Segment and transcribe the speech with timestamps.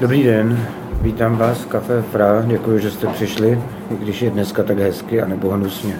[0.00, 0.66] Dobrý den,
[1.00, 5.22] vítám vás v Café Fra, děkuji, že jste přišli, i když je dneska tak hezky
[5.22, 5.98] a nebo hnusně.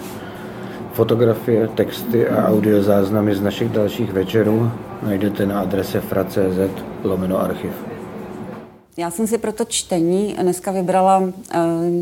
[0.93, 4.71] Fotografie, texty a audiozáznamy z našich dalších večerů
[5.03, 7.71] najdete na adrese fra.cz lomeno archiv.
[8.97, 11.31] Já jsem si pro to čtení dneska vybrala uh,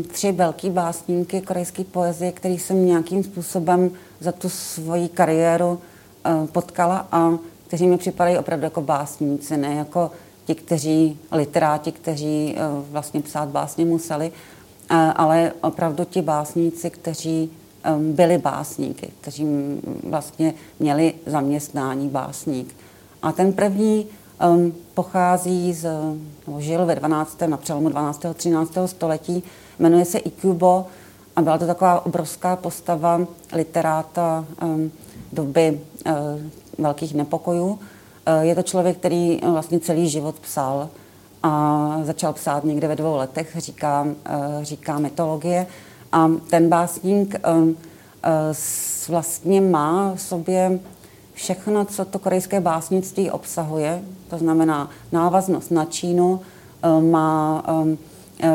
[0.08, 3.90] tři velký básníky korejské poezie, který jsem nějakým způsobem
[4.20, 7.32] za tu svoji kariéru uh, potkala a
[7.66, 10.10] kteří mi připadají opravdu jako básníci, ne jako
[10.44, 17.50] ti, kteří, literáti, kteří uh, vlastně psát básně museli, uh, ale opravdu ti básníci, kteří
[17.96, 19.46] um, byli básníky, kteří
[20.08, 22.76] vlastně měli zaměstnání básník.
[23.22, 24.06] A ten první
[24.94, 25.88] pochází z,
[26.46, 27.40] nebo žil ve 12.
[27.46, 28.24] na přelomu 12.
[28.24, 28.72] a 13.
[28.86, 29.42] století,
[29.78, 30.86] jmenuje se Ikubo
[31.36, 33.20] a byla to taková obrovská postava
[33.52, 34.44] literáta
[35.32, 35.80] doby
[36.78, 37.78] velkých nepokojů.
[38.26, 40.88] Uh, je to člověk, který vlastně celý život psal
[41.42, 45.66] a začal psát někde ve dvou letech, říká, uh, říká mytologie.
[46.12, 47.40] A ten básník
[49.08, 50.80] vlastně má v sobě
[51.34, 56.40] všechno, co to korejské básnictví obsahuje, to znamená návaznost na Čínu,
[56.82, 57.64] eh, má
[58.40, 58.50] eh,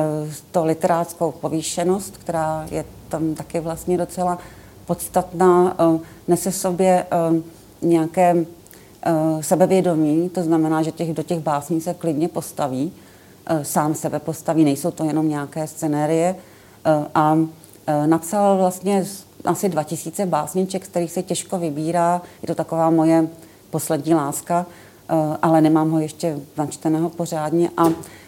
[0.51, 4.37] to literáckou povýšenost, která je tam taky vlastně docela
[4.85, 7.05] podstatná, eh, nese sobě
[7.81, 8.45] nějaké
[9.41, 12.91] sebevědomí, to znamená, že těch, do těch básní se klidně postaví,
[13.63, 16.35] sám sebe postaví, nejsou to jenom nějaké scenérie
[17.15, 17.37] a
[18.05, 19.05] napsal vlastně
[19.45, 22.21] asi 2000 básniček, z kterých se těžko vybírá.
[22.41, 23.27] Je to taková moje
[23.69, 24.65] poslední láska,
[25.09, 27.69] eh, ale nemám ho ještě načteného pořádně.
[27.77, 27.83] A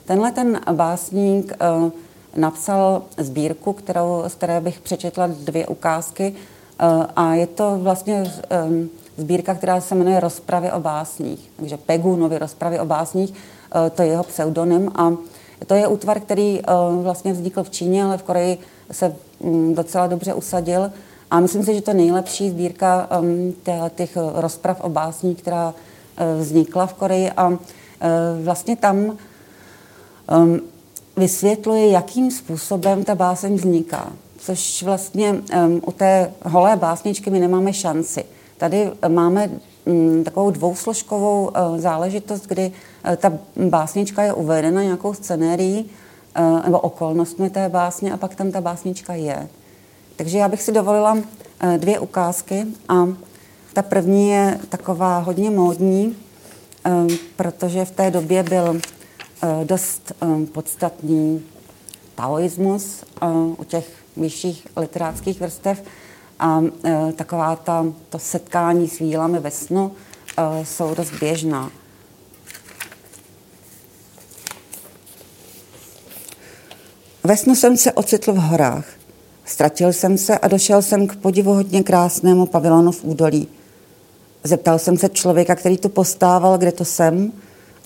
[0.05, 1.91] tenhle ten básník eh,
[2.35, 6.33] napsal sbírku, kterou, z které bych přečetla dvě ukázky.
[6.79, 8.23] Eh, a je to vlastně
[9.21, 11.51] sbírka, která se jmenuje Rozpravy o básních.
[11.57, 13.33] Takže Pegunovy Rozpravy o básních,
[13.95, 14.91] to je jeho pseudonym.
[14.95, 15.13] A
[15.67, 16.59] to je útvar, který
[17.01, 18.57] vlastně vznikl v Číně, ale v Koreji
[18.91, 20.91] se mm, docela dobře usadil.
[21.31, 23.53] A myslím si, že to nejlepší sbírka um,
[23.95, 25.73] těch rozprav o básní, která
[26.39, 27.57] vznikla v Koreji a
[28.43, 30.61] vlastně tam um,
[31.17, 34.11] vysvětluje, jakým způsobem ta báseň vzniká.
[34.37, 38.23] Což vlastně um, u té holé básničky my nemáme šanci.
[38.61, 39.49] Tady máme
[39.85, 43.33] um, takovou dvousložkovou uh, záležitost, kdy uh, ta
[43.69, 45.89] básnička je uvedena nějakou scenérií
[46.63, 49.47] nebo okolnostmi té básně a pak tam ta básnička je.
[50.21, 51.17] Takže já bych si dovolila
[51.59, 53.07] eh, dvě ukázky a
[53.73, 56.15] ta první je taková hodně módní,
[56.85, 56.91] eh,
[57.35, 58.79] protože v té době byl
[59.43, 60.13] eh, dost
[60.51, 61.43] podstatný
[62.15, 63.03] taoismus
[63.57, 65.83] u těch vyšších literátských vrstev
[66.41, 66.61] a
[67.15, 69.91] taková ta, to setkání s vílami ve snu
[70.63, 71.71] jsou dost běžná.
[77.23, 78.85] Ve snu jsem se ocitl v horách.
[79.45, 83.47] Ztratil jsem se a došel jsem k podivuhodně krásnému pavilonu v údolí.
[84.43, 87.31] Zeptal jsem se člověka, který tu postával, kde to jsem,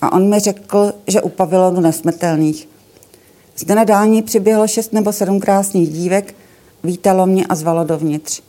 [0.00, 2.68] a on mi řekl, že u pavilonu nesmrtelných.
[3.56, 6.34] Zde na dání přiběhlo šest nebo sedm krásných dívek,
[6.84, 8.42] vítalo mě a zvalo dovnitř.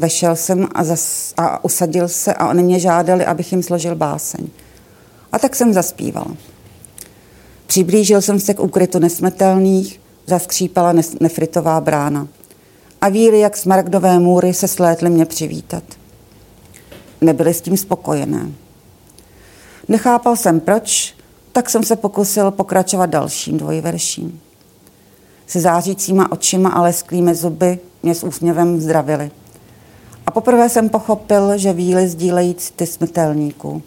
[0.00, 4.48] Vešel jsem a, zas, a usadil se a oni mě žádali, abych jim složil báseň.
[5.32, 6.26] A tak jsem zaspíval.
[7.66, 12.28] Přiblížil jsem se k úkrytu nesmrtelných, zaskřípala nefritová brána.
[13.00, 15.84] A víly, jak smaragdové můry, se slétly mě přivítat.
[17.20, 18.52] Nebyly s tím spokojené.
[19.88, 21.14] Nechápal jsem proč,
[21.52, 24.40] tak jsem se pokusil pokračovat dalším dvojverším.
[25.46, 29.30] Se zářícíma očima a lesklými zuby mě s úsměvem zdravili.
[30.30, 33.82] A poprvé jsem pochopil, že víly sdílejí ty smrtelníků.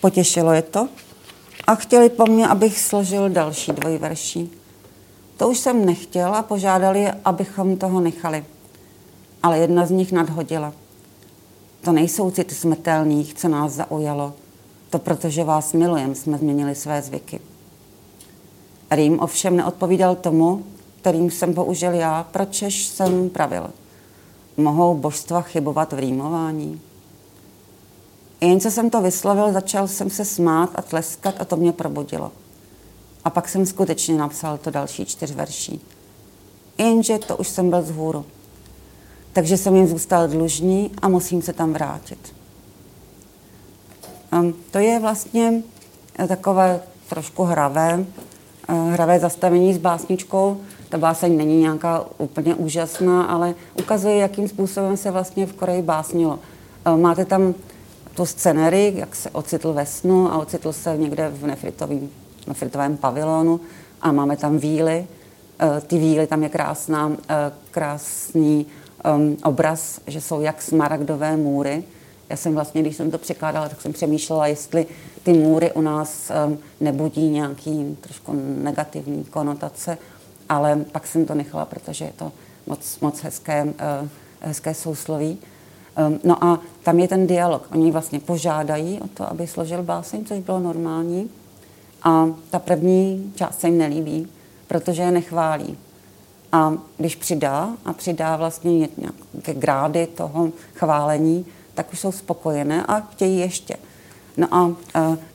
[0.00, 0.88] Potěšilo je to,
[1.66, 4.50] a chtěli po mně, abych složil další dvojverší.
[5.36, 8.44] To už jsem nechtěl a požádali, abychom toho nechali.
[9.42, 10.72] Ale jedna z nich nadhodila.
[11.80, 14.34] To nejsou city smrtelných, co nás zaujalo.
[14.90, 17.40] To protože vás milujem, jsme změnili své zvyky.
[18.90, 20.64] Rým ovšem neodpovídal tomu,
[21.04, 23.70] kterým jsem použil já, pročež jsem pravil.
[24.56, 26.80] Mohou božstva chybovat v rýmování?
[28.40, 32.32] Jen co jsem to vyslovil, začal jsem se smát a tleskat a to mě probudilo.
[33.24, 35.80] A pak jsem skutečně napsal to další čtyř verší.
[36.78, 38.24] Jenže to už jsem byl z hůru.
[39.32, 42.34] Takže jsem jim zůstal dlužný a musím se tam vrátit.
[44.70, 45.62] To je vlastně
[46.28, 48.06] takové trošku hravé,
[48.68, 50.60] uh, hravé zastavení s básničkou.
[50.94, 56.38] Ta báseň není nějaká úplně úžasná, ale ukazuje, jakým způsobem se vlastně v Koreji básnilo.
[56.86, 57.54] Uh, máte tam
[58.14, 62.08] tu scenérii, jak se ocitl ve snu a ocitl se někde v nefritovém,
[62.46, 63.60] nefritovém pavilonu
[64.02, 65.06] a máme tam víly.
[65.58, 68.66] Eh, ty víly, tam je krásná, eh, krásný
[69.44, 71.84] obraz, že jsou jak smaragdové můry.
[72.28, 74.86] Já jsem vlastně, když jsem to překládala, tak jsem přemýšlela, jestli
[75.22, 76.32] ty můry u nás
[76.80, 78.32] nebudí nějaký trošku
[78.62, 79.98] negativní konotace,
[80.48, 82.32] ale pak jsem to nechala, protože je to
[82.66, 84.08] moc, moc hezké, uh,
[84.40, 85.38] hezké sousloví.
[86.08, 87.68] Um, no a tam je ten dialog.
[87.72, 91.30] Oni vlastně požádají o to, aby složil báseň, což bylo normální.
[92.02, 94.28] A ta první část se jim nelíbí,
[94.66, 95.78] protože je nechválí.
[96.52, 103.00] A když přidá a přidá vlastně nějaké grády toho chválení, tak už jsou spokojené a
[103.00, 103.76] chtějí ještě.
[104.36, 104.70] No a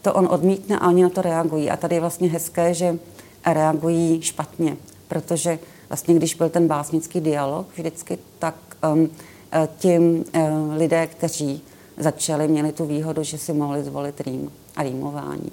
[0.01, 1.69] to on odmítne a oni na to reagují.
[1.69, 2.99] A tady je vlastně hezké, že
[3.45, 4.77] reagují špatně,
[5.09, 5.59] protože
[5.89, 8.55] vlastně když byl ten básnický dialog vždycky, tak
[8.93, 9.09] um,
[9.53, 11.61] e, tím uh, lidé, kteří
[11.97, 15.51] začali, měli tu výhodu, že si mohli zvolit rým a rýmování.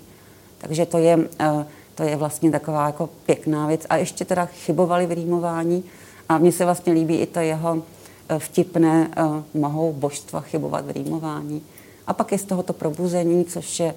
[0.59, 1.63] Takže to je, uh,
[1.95, 3.87] to je vlastně taková jako pěkná věc.
[3.89, 5.85] A ještě teda chybovali v rýmování
[6.29, 7.83] a mně se vlastně líbí i to jeho
[8.39, 9.11] vtipné,
[9.55, 11.63] mohou božstva chybovat v rýmování.
[12.07, 13.95] A pak je z tohoto probuzení, což je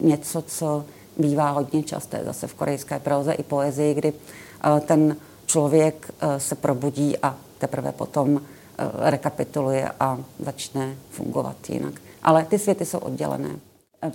[0.00, 0.84] něco, co
[1.16, 4.12] bývá hodně časté zase v korejské proze i poezii, kdy
[4.80, 5.16] ten
[5.46, 8.40] člověk se probudí a teprve potom
[8.98, 11.94] rekapituluje a začne fungovat jinak.
[12.22, 13.48] Ale ty světy jsou oddělené.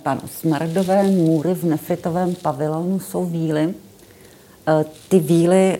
[0.02, 3.74] Pan smardové můry v nefritovém pavilonu jsou víly.
[5.08, 5.78] Ty víly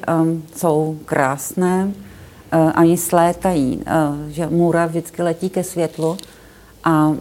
[0.57, 1.93] jsou krásné,
[2.75, 3.85] ani slétají,
[4.29, 6.17] že můra vždycky letí ke světlu
[6.85, 7.13] a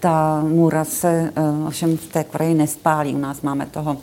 [0.00, 1.32] ta můra se
[1.66, 3.14] ovšem v té Koreji nespálí.
[3.14, 3.96] U nás máme toho,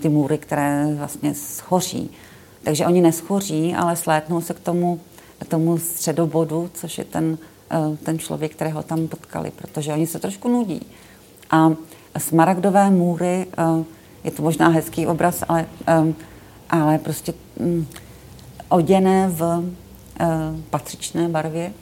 [0.00, 2.10] ty můry, které vlastně schoří.
[2.62, 5.00] Takže oni neschoří, ale slétnou se k tomu,
[5.38, 7.38] k tomu středobodu, což je ten,
[8.02, 10.86] ten člověk, kterého tam potkali, protože oni se trošku nudí.
[11.50, 11.70] A
[12.18, 13.46] smaragdové můry,
[14.24, 15.66] je to možná hezký obraz, ale,
[16.70, 17.86] ale prostě mm,
[18.68, 19.72] oděné v
[20.70, 21.72] patřičné barvě.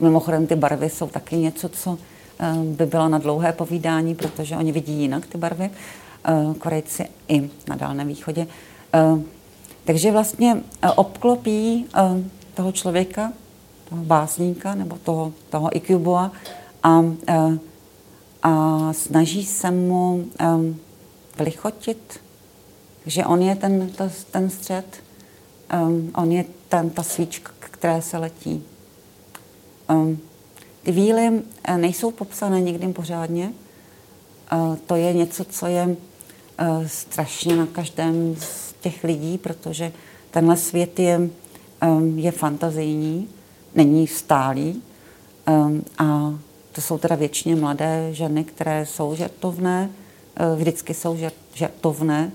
[0.00, 1.98] Mimochodem ty barvy jsou taky něco, co
[2.64, 5.70] by bylo na dlouhé povídání, protože oni vidí jinak ty barvy,
[6.58, 8.46] Korejci i na Dálném východě.
[9.84, 10.62] Takže vlastně
[10.96, 11.86] obklopí
[12.54, 13.32] toho člověka,
[13.88, 16.32] toho básníka nebo toho, toho Ikyuboa
[16.82, 17.02] a
[18.42, 20.24] a snaží se mu
[21.38, 22.20] vlichotit,
[23.06, 25.02] že on je ten, to, ten střed,
[26.14, 28.64] on je ten, ta svíčka, které se letí.
[30.82, 33.52] Ty víly eh, nejsou popsané nikdy pořádně.
[34.86, 35.96] To je něco, co je
[36.86, 39.92] strašně na každém z těch lidí, protože
[40.30, 41.30] tenhle svět je,
[42.16, 43.28] je fantazijní,
[43.74, 44.82] není stálý
[45.98, 46.34] a
[46.72, 49.90] to jsou teda většině mladé ženy, které jsou žertovné,
[50.36, 51.18] eh, vždycky jsou
[51.54, 52.32] žertovné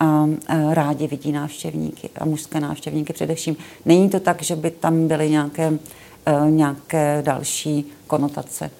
[0.00, 3.56] a eh, rádi vidí návštěvníky a mužské návštěvníky především.
[3.84, 5.78] Není to tak, že by tam byly nějaké,
[6.26, 8.70] eh, nějaké další konotace.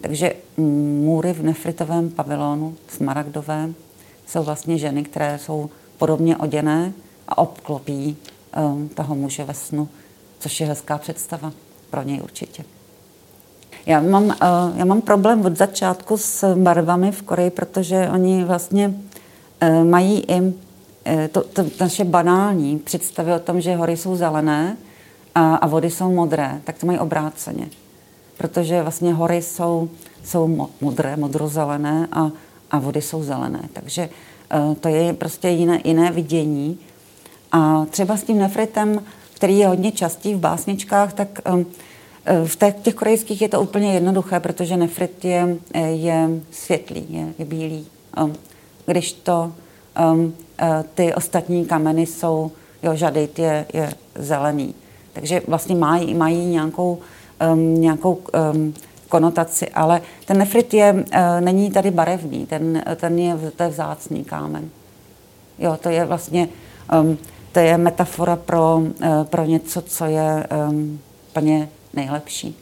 [0.00, 3.74] Takže můry v nefritovém pavilonu, smaragdovém,
[4.26, 6.92] jsou vlastně ženy, které jsou podobně oděné
[7.28, 8.16] a obklopí
[8.94, 9.88] toho muže ve snu,
[10.38, 11.52] což je hezká představa
[11.90, 12.64] pro něj určitě.
[13.86, 14.36] Já mám, eh,
[14.74, 18.94] já mám problém od začátku s barvami v Koreji, protože oni vlastně
[19.60, 20.54] eh, mají i
[21.04, 24.76] eh, to, to naše banální představy o tom, že hory jsou zelené
[25.34, 27.68] a, a vody jsou modré, tak to mají obráceně.
[28.38, 29.88] Protože vlastně hory jsou,
[30.24, 32.30] jsou modré, modrozelené a,
[32.70, 33.68] a vody jsou zelené.
[33.72, 34.08] Takže
[34.80, 36.78] to je prostě jiné, jiné vidění.
[37.52, 39.02] A třeba s tím nefritem,
[39.34, 41.40] který je hodně častý v básničkách, tak
[42.46, 45.56] v těch, těch korejských je to úplně jednoduché, protože nefrit je,
[45.88, 47.86] je světlý, je, je bílý.
[48.86, 49.52] Když to
[50.58, 52.50] eh, ty ostatní kameny jsou,
[52.82, 54.74] jo, žadejt je, je zelený.
[55.12, 56.98] Takže vlastně mají, mají nějakou,
[57.56, 58.18] nějakou
[59.08, 61.04] konotaci, ale ten nefrit je, uh,
[61.40, 64.70] není tady barevný, ten, ten je, to je vzácný kámen.
[65.58, 66.48] Jo, to je vlastně,
[67.00, 67.18] um,
[67.52, 71.00] to je metafora pro, uh, pro něco, co je um,
[71.32, 72.56] plně nejlepší.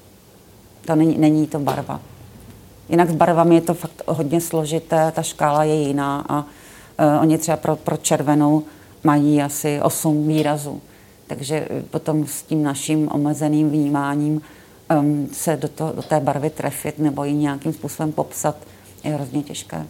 [0.87, 2.01] To není, není to barva.
[2.89, 7.39] Jinak s barvami je to fakt hodně složité, ta škála je jiná a uh, oni
[7.39, 8.63] třeba pro, pro červenou
[9.05, 10.81] mají asi 8 výrazů.
[11.27, 14.43] Takže potom s tím naším omezeným vnímáním
[14.91, 18.57] um, se do, to, do té barvy trefit nebo ji nějakým způsobem popsat
[19.05, 19.87] je hrozně těžké.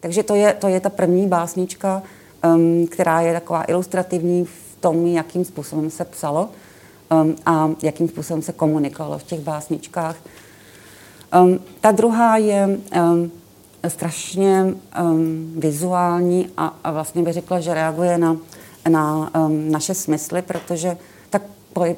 [0.00, 2.02] Takže to je, to je ta první básnička,
[2.44, 6.48] um, která je taková ilustrativní v tom, jakým způsobem se psalo
[7.10, 10.16] um, a jakým způsobem se komunikovalo v těch básničkách.
[11.42, 13.30] Um, ta druhá je um,
[13.88, 18.36] strašně um, vizuální a, a vlastně bych řekla, že reaguje na,
[18.88, 20.96] na um, naše smysly, protože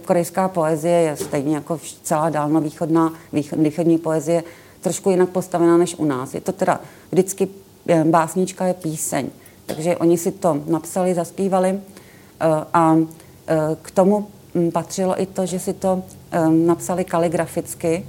[0.04, 3.12] korejská poezie je stejně jako celá dálnovýchodná
[3.56, 4.44] východní poezie
[4.80, 6.34] trošku jinak postavená než u nás.
[6.34, 6.80] Je to teda
[7.12, 7.48] vždycky
[7.88, 9.30] eh, básnička je píseň,
[9.66, 15.46] takže oni si to napsali, zaspívali eh, a eh, k tomu hm, patřilo i to,
[15.46, 16.02] že si to
[16.48, 18.06] napsali kaligraficky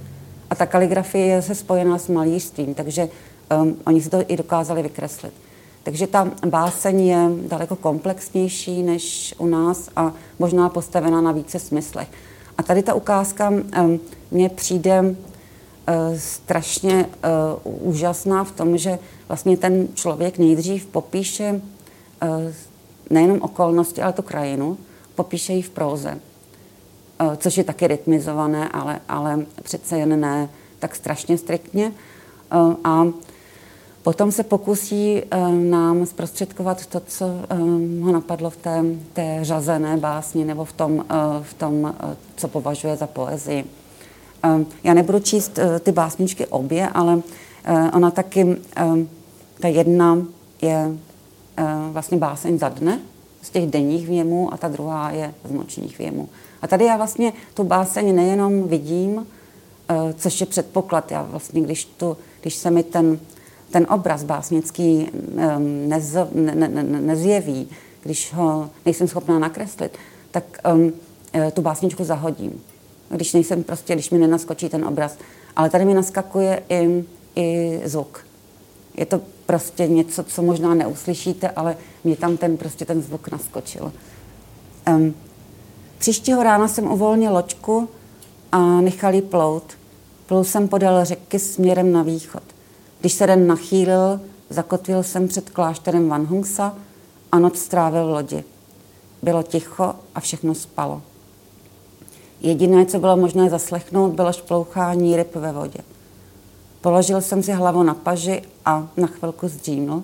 [0.50, 3.08] a ta kaligrafie je se spojená s malířstvím, takže
[3.86, 5.43] oni si to i dokázali vykreslit.
[5.84, 12.08] Takže ta báseň je daleko komplexnější než u nás a možná postavená na více smyslech.
[12.58, 13.52] A tady ta ukázka
[14.30, 15.16] mně přijde
[16.16, 17.06] strašně
[17.64, 18.98] uh, úžasná v tom, že
[19.28, 21.60] vlastně ten člověk nejdřív popíše
[22.22, 22.52] uh,
[23.10, 24.78] nejenom okolnosti, ale tu krajinu,
[25.14, 26.20] popíše ji v próze,
[27.20, 30.48] uh, což je taky rytmizované, ale, ale přece jen ne
[30.78, 31.92] tak strašně striktně.
[32.84, 33.06] A
[34.04, 39.96] Potom se pokusí um, nám zprostředkovat to, co um, ho napadlo v té, té řazené
[39.96, 41.04] básni nebo v tom, uh,
[41.42, 41.90] v tom uh,
[42.36, 43.64] co považuje za poezii.
[44.44, 47.22] Um, já nebudu číst uh, ty básničky obě, ale uh,
[47.92, 49.08] ona taky, um,
[49.60, 50.18] ta jedna
[50.62, 53.00] je uh, vlastně báseň za dne,
[53.42, 56.28] z těch denních věmů a ta druhá je z nočních věmů.
[56.62, 59.24] A tady já vlastně tu báseň nejenom vidím, uh,
[60.16, 61.10] což je předpoklad.
[61.10, 63.18] Já vlastně, když, tu, když se mi ten
[63.74, 65.08] ten obraz básnický
[65.86, 67.68] nez, ne, ne, nezjeví,
[68.02, 69.98] když ho nejsem schopná nakreslit,
[70.30, 70.92] tak um,
[71.52, 72.62] tu básničku zahodím.
[73.08, 75.18] Když nejsem prostě, když mi nenaskočí ten obraz.
[75.56, 77.04] Ale tady mi naskakuje i,
[77.36, 78.26] i zvuk.
[78.96, 83.92] Je to prostě něco, co možná neuslyšíte, ale mě tam ten, prostě ten zvuk naskočil.
[84.88, 85.14] Um,
[85.98, 87.88] příštího rána jsem uvolnil loďku
[88.52, 89.64] a nechal ji plout.
[90.26, 92.53] Plul jsem podél řeky směrem na východ.
[93.04, 94.20] Když se den nachýlil,
[94.50, 96.74] zakotvil jsem před klášterem Van Hungsa
[97.32, 98.44] a noc strávil v lodi.
[99.22, 101.02] Bylo ticho a všechno spalo.
[102.40, 105.78] Jediné, co bylo možné zaslechnout, bylo šplouchání ryb ve vodě.
[106.80, 110.02] Položil jsem si hlavu na paži a na chvilku zdříml,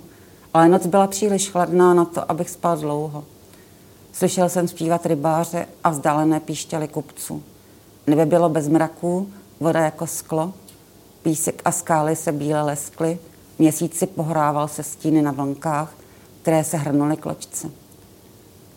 [0.54, 3.24] ale noc byla příliš chladná na to, abych spal dlouho.
[4.12, 7.42] Slyšel jsem zpívat rybáře a vzdálené píšťaly kupců.
[8.06, 9.28] Nebe bylo bez mraků,
[9.60, 10.52] voda jako sklo
[11.22, 13.18] Písek a skály se bíle leskly,
[13.58, 15.94] měsíc si pohrával se stíny na vlnkách,
[16.42, 17.70] které se hrnuly k loďce.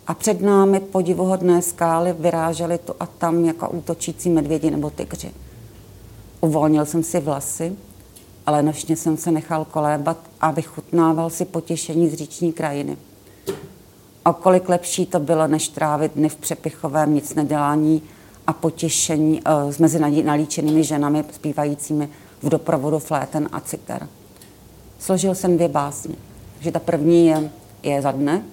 [0.07, 5.31] A před námi podivuhodné skály vyrážely tu a tam jako útočící medvědi nebo tygři.
[6.41, 7.75] Uvolnil jsem si vlasy,
[8.45, 12.97] ale nočně jsem se nechal kolébat a vychutnával si potěšení z říční krajiny.
[14.25, 18.01] O kolik lepší to bylo, než trávit dny v přepichovém nic nedělání
[18.47, 22.09] a potěšení uh, s mezi nalíčenými ženami zpívajícími
[22.43, 24.07] v doprovodu fléten a citer.
[24.99, 26.15] Složil jsem dvě básně.
[26.53, 27.51] Takže ta první je,
[27.83, 28.43] je za dne,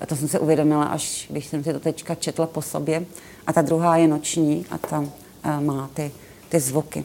[0.00, 3.06] a to jsem si uvědomila, až když jsem si to teďka četla po sobě.
[3.46, 5.06] A ta druhá je noční a ta uh,
[5.60, 6.12] má ty,
[6.48, 7.04] ty zvuky.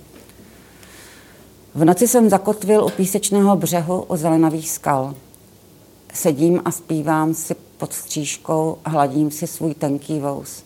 [1.76, 5.16] V noci jsem zakotvil u písečného břehu u zelenavých skal.
[6.14, 10.64] Sedím a zpívám si pod střížkou, hladím si svůj tenký vous.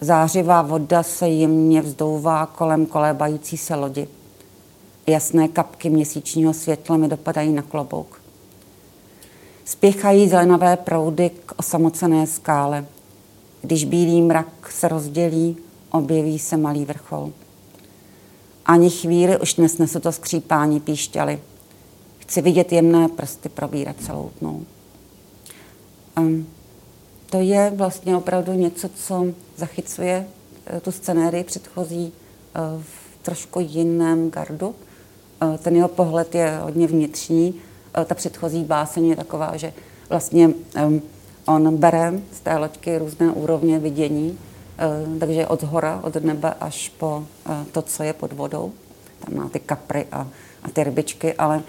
[0.00, 4.08] Zářivá voda se jemně vzdouvá kolem kolébající se lodi.
[5.06, 8.20] Jasné kapky měsíčního světla mi dopadají na klobouk.
[9.64, 12.86] Spěchají zelenavé proudy k osamocené skále.
[13.62, 15.56] Když bílý mrak se rozdělí,
[15.90, 17.32] objeví se malý vrchol.
[18.66, 21.40] Ani chvíli už nesnesu to skřípání píšťaly.
[22.18, 24.64] Chci vidět jemné prsty probírat celou tnou.
[26.18, 26.46] Um,
[27.30, 30.26] to je vlastně opravdu něco, co zachycuje
[30.66, 34.74] eh, tu scenérii předchozí uh, v trošku jiném gardu.
[35.42, 37.54] Eh, ten jeho pohled je hodně vnitřní.
[37.94, 39.72] Eh, ta předchozí báseň je taková, že
[40.08, 40.50] vlastně
[41.46, 44.38] on bere z té loďky různé úrovně vidění,
[44.78, 47.24] eh, takže od hora, od nebe až po
[47.72, 48.72] to, co je pod vodou.
[49.24, 50.28] Tam má ty kapry a,
[50.62, 51.62] a ty rybičky, ale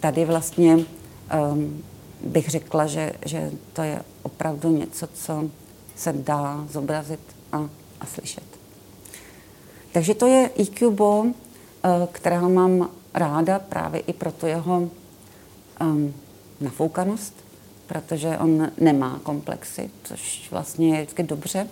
[0.00, 0.78] tady vlastně
[2.24, 5.50] bych řekla, že, že to je opravdu něco, co
[5.96, 7.20] se dá zobrazit
[7.52, 7.68] a,
[8.00, 8.44] a slyšet.
[9.92, 11.24] Takže to je EQ Bo,
[12.12, 14.88] kterého mám ráda právě i pro tu jeho
[15.80, 16.14] um,
[16.60, 17.34] nafoukanost,
[17.86, 21.66] protože on nemá komplexy, což vlastně je vždycky dobře,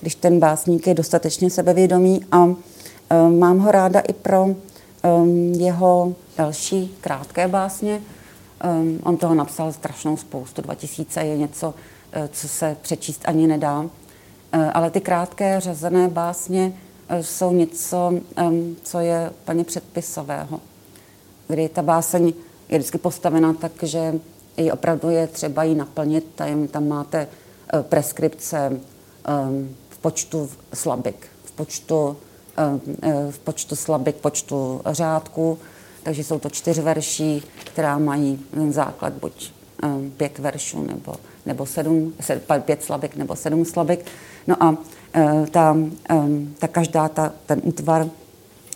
[0.00, 2.58] když ten básník je dostatečně sebevědomý a um,
[3.38, 4.56] mám ho ráda i pro um,
[5.52, 8.02] jeho další krátké básně.
[8.64, 13.84] Um, on toho napsal strašnou spoustu, 2000 je něco, uh, co se přečíst ani nedá.
[14.72, 16.72] Ale ty krátké řazené básně
[17.20, 18.12] jsou něco,
[18.82, 20.60] co je plně předpisového,
[21.48, 22.32] kdy ta báseň
[22.68, 24.14] je vždycky postavena tak, že
[24.56, 27.28] i opravdu je třeba ji naplnit, tam, tam máte
[27.82, 28.80] preskripce
[29.88, 32.16] v počtu slabik, v počtu,
[33.30, 35.58] v počtu slabik, počtu řádků,
[36.02, 39.52] takže jsou to čtyři verší, která mají základ buď
[40.16, 41.14] pět veršů nebo,
[41.46, 42.14] nebo sedm,
[42.60, 44.04] pět slabik nebo sedm slabik.
[44.46, 44.76] No a
[45.50, 45.76] ta,
[46.58, 48.06] ta každá ta, ten útvar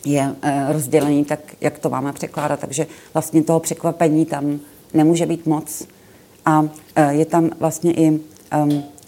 [0.04, 4.60] je e, rozdělený tak, jak to máme překládat, takže vlastně toho překvapení tam
[4.94, 5.86] nemůže být moc.
[6.46, 8.20] A e, je tam vlastně i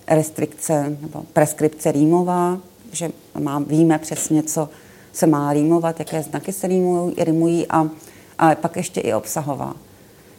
[0.09, 2.59] restrikce nebo preskripce rýmová,
[2.93, 3.11] že
[3.41, 4.69] má, víme přesně, co
[5.13, 7.89] se má rýmovat, jaké znaky se rýmují, rýmují a,
[8.39, 9.75] a pak ještě i obsahová.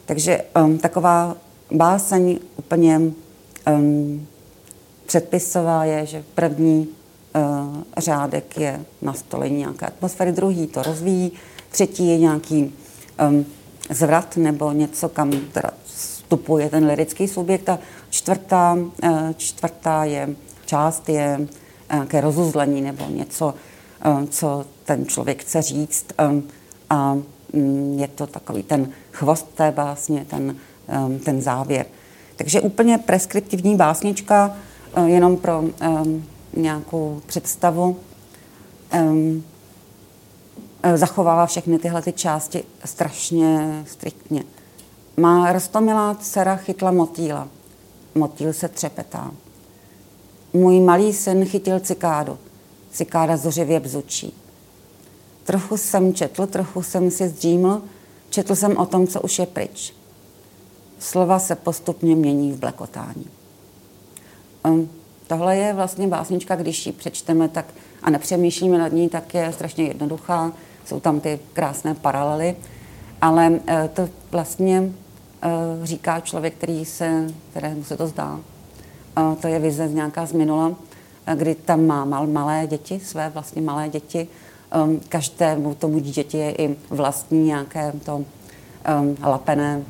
[0.05, 1.35] Takže um, taková
[1.71, 3.01] báseň úplně
[3.67, 4.27] um,
[5.13, 11.31] předpisová je, že první uh, řádek je nastolení nějaké atmosféry, druhý to rozvíjí,
[11.69, 12.73] třetí je nějaký
[13.29, 13.45] um,
[13.89, 17.79] zvrat nebo něco, kam teda vstupuje ten lirický subjekt a
[18.09, 18.89] čtvrtá, uh,
[19.37, 20.29] čtvrtá je
[20.65, 21.47] část je
[21.93, 23.53] uh, ke rozuzlení nebo něco,
[24.05, 26.43] uh, co ten člověk chce říct um,
[26.89, 27.17] a
[27.53, 30.55] um, je to takový ten chvost té básně, ten
[31.05, 31.85] Um, ten závěr.
[32.35, 34.55] Takže úplně preskriptivní básnička,
[35.05, 36.25] jenom pro um,
[36.57, 37.97] nějakou představu,
[38.93, 39.43] um,
[40.85, 44.43] uh, zachovává všechny tyhle ty části strašně striktně.
[45.17, 47.47] Má rostomilá dcera chytla motýla.
[48.15, 49.31] Motýl se třepetá.
[50.53, 52.37] Můj malý syn chytil cikádu.
[52.91, 54.33] Cikáda zořivě bzučí.
[55.43, 57.81] Trochu jsem četl, trochu jsem si zdříml,
[58.29, 59.93] četl jsem o tom, co už je pryč
[61.03, 63.25] slova se postupně mění v blekotání.
[64.65, 64.89] Um,
[65.27, 67.65] tohle je vlastně básnička, když ji přečteme tak
[68.03, 70.51] a nepřemýšlíme nad ní, tak je strašně jednoduchá.
[70.85, 72.55] Jsou tam ty krásné paralely,
[73.21, 73.59] ale uh,
[73.93, 74.89] to vlastně uh,
[75.83, 78.39] říká člověk, který se, kterému se to zdá.
[79.17, 80.75] Uh, to je vize z nějaká z minula, uh,
[81.35, 84.27] kdy tam má mal, malé děti, své vlastně malé děti.
[84.83, 88.25] Um, každému tomu dítěti je i vlastní nějaké to um,
[89.23, 89.83] lapené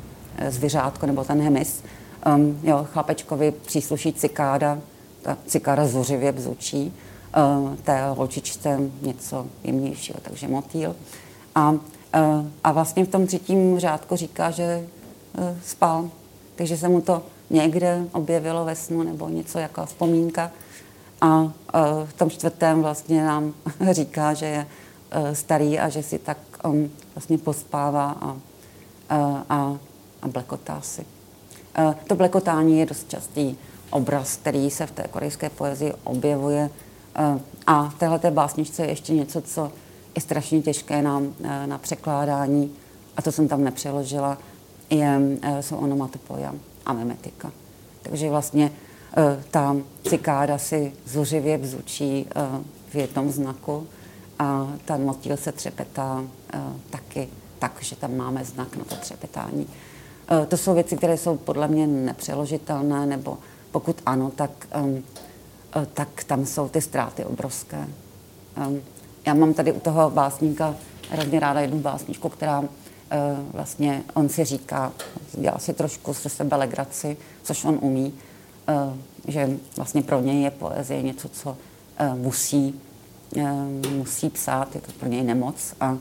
[0.48, 1.82] zvířátko nebo ten hemis.
[2.26, 4.78] Um, jo, chlapečkovi přísluší cikáda,
[5.22, 6.92] ta cikáda zuřivě bzučí,
[7.36, 10.96] uh, té holčičce něco jemnějšího, takže motýl.
[11.54, 11.78] A, uh,
[12.64, 14.86] a vlastně v tom třetím řádku říká, že
[15.38, 16.10] uh, spal,
[16.56, 20.50] takže se mu to někde objevilo ve snu nebo něco jako vzpomínka.
[21.20, 21.50] A uh,
[22.04, 23.54] v tom čtvrtém vlastně nám
[23.90, 24.66] říká, že je
[25.16, 29.78] uh, starý a že si tak um, vlastně pospává a, uh, a
[30.24, 31.13] a blekotá si.
[31.76, 33.56] Eh, to blekotání je dost častý
[33.90, 36.70] obraz, který se v té korejské poezii objevuje.
[37.16, 39.72] Eh, a v téhle básničce je ještě něco, co
[40.14, 42.72] je strašně těžké na, eh, na překládání,
[43.16, 44.38] a to jsem tam nepřeložila,
[44.90, 45.20] je,
[45.60, 46.54] jsou onomatopoja
[46.86, 47.52] a memetika.
[48.02, 48.70] Takže vlastně
[49.50, 49.76] ta
[50.08, 52.26] cikáda si zuřivě bzučí
[52.88, 53.86] v jednom znaku
[54.38, 56.24] a ten motýl se třepetá
[56.90, 59.66] taky tak, že tam máme znak na to třepetání.
[60.28, 63.38] Eh, to jsou věci, které jsou podle mě nepřeložitelné, nebo
[63.70, 64.50] pokud ano, tak,
[64.82, 65.04] um,
[65.94, 67.88] tak tam jsou ty ztráty obrovské.
[69.26, 70.74] Já mám tady u toho básníka
[71.10, 72.66] hrozně ráda jednu básničku, která uh,
[73.52, 74.92] vlastně, on si říká,
[75.32, 78.14] dělá si trošku se sebe legraci, což on umí,
[79.28, 81.56] že vlastně pro něj je poezie něco, co
[82.14, 82.80] musí,
[83.90, 85.98] musí psát, je to pro něj nemoc a,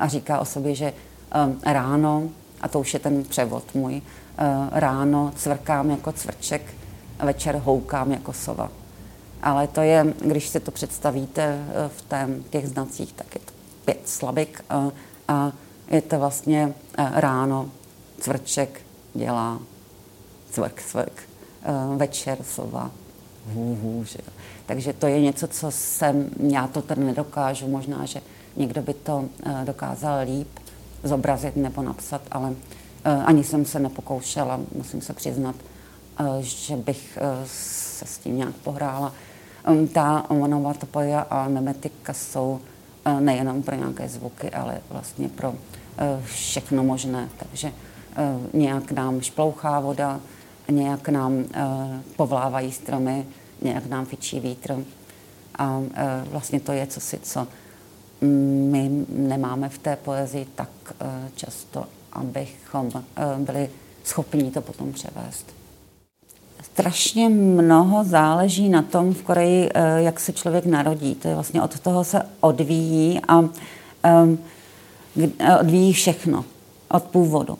[0.00, 0.92] a říká o sobě, že
[1.64, 2.28] ráno
[2.62, 4.02] a to už je ten převod můj,
[4.38, 6.74] eh, ráno cvrkám jako cvrček,
[7.18, 8.70] večer houkám jako sova.
[9.42, 13.52] Ale to je, když si to představíte eh, v tém, těch znacích, tak je to
[13.84, 14.92] pět slabik a, eh,
[15.28, 15.52] a
[15.90, 17.70] je to vlastně ráno
[18.20, 18.80] cvrček
[19.14, 19.58] dělá
[20.50, 21.22] cvrk, cvrk,
[21.96, 22.90] večer sova,
[23.46, 24.18] hů, hů, že
[24.66, 28.20] Takže to je něco, co jsem, já to tady nedokážu, možná, že
[28.56, 29.24] někdo by to
[29.64, 30.48] dokázal líp
[31.04, 32.54] zobrazit nebo napsat, ale uh,
[33.24, 35.56] ani jsem se nepokoušela, musím se přiznat,
[36.20, 39.12] uh, že bych uh, se s tím nějak pohrála.
[39.68, 42.60] Um, ta onomatopoja a memetika jsou
[43.20, 45.54] nejenom pro nějaké zvuky, ale vlastně pro
[46.24, 47.28] všechno možné.
[47.36, 47.72] Takže
[48.52, 50.20] nějak nám šplouchá voda,
[50.70, 51.44] nějak nám
[52.16, 53.26] povlávají stromy,
[53.62, 54.84] nějak nám fičí vítr.
[55.58, 55.82] A
[56.30, 57.46] vlastně to je co si co
[58.22, 60.68] my nemáme v té poezii tak
[61.00, 63.70] eh, často, abychom eh, byli
[64.04, 65.46] schopni to potom převést.
[66.62, 71.14] strašně mnoho záleží na tom v Koreji, eh, jak se člověk narodí.
[71.14, 73.44] To je vlastně od toho se odvíjí a
[75.60, 76.44] odvíjí všechno
[76.88, 77.58] od původu,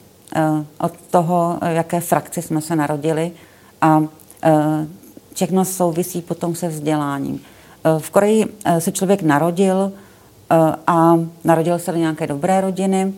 [0.78, 3.32] od toho, jaké frakci jsme se narodili
[3.80, 4.02] a
[5.34, 7.40] všechno souvisí potom se vzděláním.
[7.98, 8.44] V Koreji
[8.78, 9.92] se člověk narodil
[10.86, 13.12] a narodil se do nějaké dobré rodiny,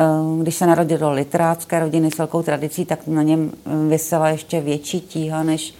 [0.00, 4.28] Eh, když se narodil do literátské rodiny s velkou tradicí, tak na něm eh, vysela
[4.28, 5.74] ještě větší tíha než,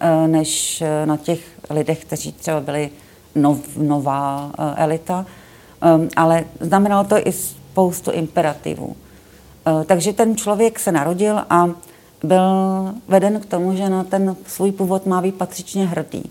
[0.00, 2.90] eh, než na těch lidech, kteří třeba byli
[3.34, 5.26] nov, nová elita.
[6.16, 8.96] Ale znamenalo to i spoustu imperativů.
[9.86, 11.70] Takže ten člověk se narodil a
[12.24, 12.42] byl
[13.08, 16.30] veden k tomu, že na ten svůj původ má být patřičně hrdý.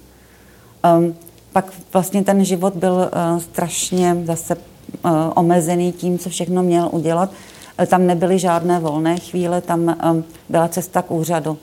[1.56, 4.58] Pak vlastně ten život byl strašně zase
[5.06, 7.32] Eh, omezený tím, co všechno měl udělat.
[7.78, 11.58] Eh, tam nebyly žádné volné chvíle, tam eh, byla cesta k úřadu.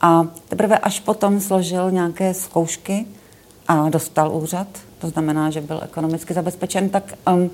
[0.00, 3.06] A teprve až potom složil nějaké zkoušky
[3.68, 4.66] a dostal úřad,
[4.98, 7.50] to znamená, že byl ekonomicky zabezpečen, tak um,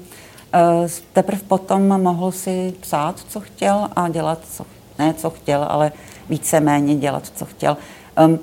[1.12, 4.64] teprve potom mohl si psát, co chtěl a dělat, co,
[4.98, 5.92] ne co chtěl, ale
[6.28, 7.76] víceméně dělat, co chtěl.
[8.24, 8.38] Um,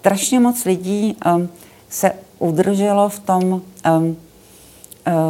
[0.00, 1.48] strašně moc lidí um,
[1.88, 4.16] se udrželo v tom, um,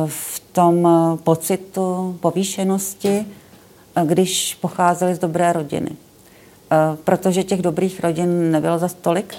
[0.06, 5.90] v tom eh, pocitu povýšenosti, eh, když pocházeli z dobré rodiny.
[5.90, 9.34] Eh, protože těch dobrých rodin nebylo za tolik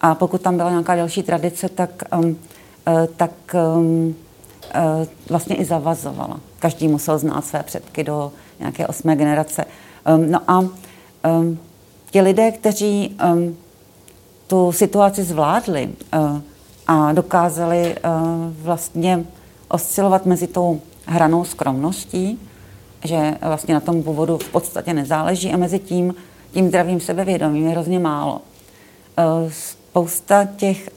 [0.00, 2.02] a pokud tam byla nějaká další tradice, tak,
[3.16, 3.30] tak
[5.28, 6.40] vlastně i zavazovala.
[6.58, 9.64] Každý musel znát své předky do nějaké osmé generace.
[10.16, 10.64] No a
[12.10, 13.16] ti lidé, kteří
[14.46, 15.90] tu situaci zvládli
[16.88, 17.96] a dokázali
[18.62, 19.24] vlastně
[19.68, 22.40] oscilovat mezi tou hranou skromností,
[23.04, 26.14] že vlastně na tom původu v podstatě nezáleží a mezi tím,
[26.52, 28.40] tím zdravým sebevědomím je hrozně málo.
[29.16, 30.90] E, spousta těch e,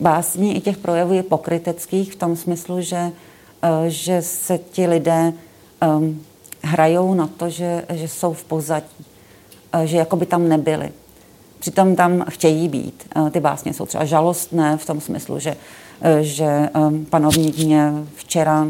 [0.00, 3.12] básní i těch projevů je pokryteckých v tom smyslu, že,
[3.88, 5.32] že se ti lidé
[6.62, 9.04] hrajou na to, že, že jsou v pozadí,
[9.84, 10.92] že jako by tam nebyli.
[11.60, 13.08] Přitom tam chtějí být.
[13.30, 15.56] Ty básně jsou třeba žalostné v tom smyslu, že
[16.02, 16.68] Eh, že
[17.10, 18.66] panovník mě včera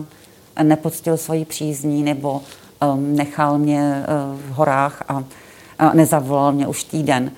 [0.63, 2.43] nepoctil svoji přízní nebo
[2.97, 4.03] nechal mě
[4.35, 5.25] v horách a
[5.95, 7.33] nezavolal mě už týden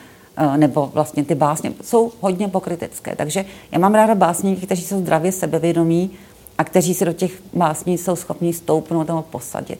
[0.56, 3.16] nebo vlastně ty básně jsou hodně pokrytecké.
[3.16, 6.10] Takže já mám ráda básníky, kteří jsou zdravě sebevědomí
[6.58, 9.78] a kteří si do těch básní jsou schopni stoupnout nebo posadit.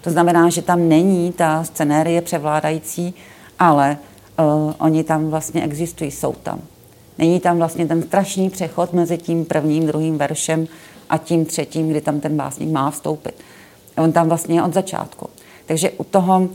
[0.00, 3.14] To znamená, že tam není ta scenérie převládající,
[3.58, 3.98] ale
[4.78, 6.60] oni tam vlastně existují, jsou tam.
[7.18, 10.66] Není tam vlastně ten strašný přechod mezi tím prvním, druhým veršem
[11.10, 13.34] a tím třetím, kdy tam ten básník má vstoupit.
[13.96, 15.30] On tam vlastně je od začátku.
[15.66, 16.48] Takže u toho uh,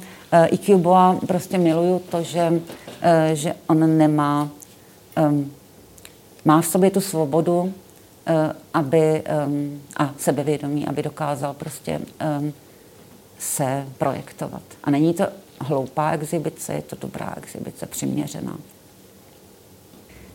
[0.52, 2.60] IQ Boa prostě miluju to, že, uh,
[3.34, 4.50] že on nemá,
[5.30, 5.52] um,
[6.45, 7.71] má v sobě tu svobodu uh,
[8.74, 12.00] aby, um, a sebevědomí, aby dokázal prostě
[12.39, 12.54] um,
[13.39, 14.62] se projektovat.
[14.84, 15.28] A není to
[15.62, 18.58] hloupá exibice, je to dobrá exibice, přiměřená.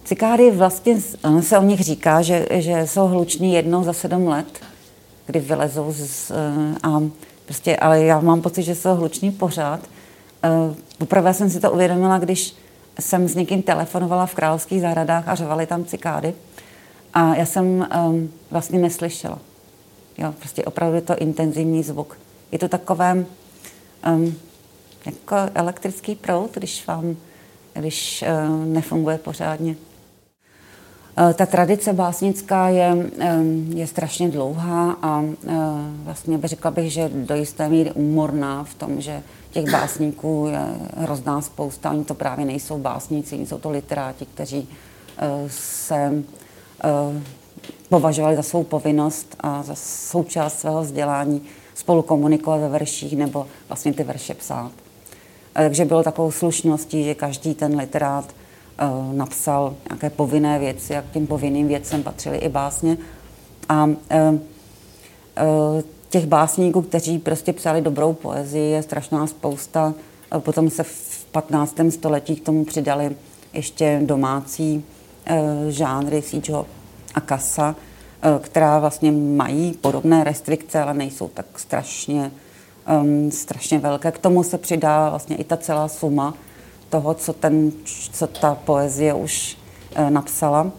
[0.05, 1.01] Cikády vlastně,
[1.41, 4.61] se o nich říká, že, že jsou hluční jednou za sedm let,
[5.27, 6.35] kdy vylezou z, eh,
[6.83, 7.03] a
[7.45, 9.81] prostě, ale já mám pocit, že jsou hluční pořád.
[10.45, 12.55] Eh, poprvé jsem si to uvědomila, když
[13.01, 16.35] jsem s někým telefonovala v královských zahradách a řvali tam cikády.
[17.15, 19.39] A já jsem um, vlastně neslyšela.
[20.19, 22.19] Jo, prostě opravdu je to intenzivní zvuk.
[22.53, 23.25] Je to takové
[24.15, 24.35] um,
[25.07, 27.17] jako elektrický proud, když vám,
[27.75, 29.77] když uh, nefunguje pořádně.
[31.19, 33.11] Eh, ta tradice básnická je,
[33.69, 35.57] je strašně dlouhá a eh,
[36.05, 40.61] vlastně bych řekla bych, že do jisté míry úmorná v tom, že těch básníků je
[40.97, 41.91] hrozná spousta.
[41.91, 44.69] Oni to právě nejsou básníci, jsou to literáti, kteří
[45.19, 46.23] eh, se
[47.89, 51.43] považovali za svou povinnost a za součást svého vzdělání
[51.75, 54.73] spolu komunikovat ve verších nebo vlastně ty verše psát.
[55.61, 58.35] Takže bylo takovou slušností, že každý ten literát
[58.83, 62.97] Eh, napsal nějaké povinné věci a k těm povinným věcem patřily i básně.
[63.69, 64.39] A eh,
[65.37, 69.95] eh, těch básníků, kteří prostě psali dobrou poezii, je strašná spousta.
[70.39, 71.77] Potom se v 15.
[71.91, 73.17] století k tomu přidali
[73.53, 74.85] ještě domácí
[75.69, 76.67] žánry Sijo
[77.15, 77.77] a Kasa,
[78.41, 82.31] která vlastně mají podobné restrikce, ale nejsou tak strašně,
[83.03, 84.13] um, strašně velké.
[84.13, 86.35] K tomu se přidá vlastně i ta celá suma
[86.89, 87.73] toho, co, ten,
[88.13, 89.57] co ta poezie už
[89.95, 90.71] e, napsala.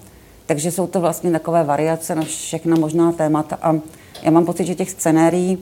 [0.45, 3.75] Takže jsou to vlastně takové variace na všechna možná témata a
[4.21, 5.57] já mám pocit, že těch scenérií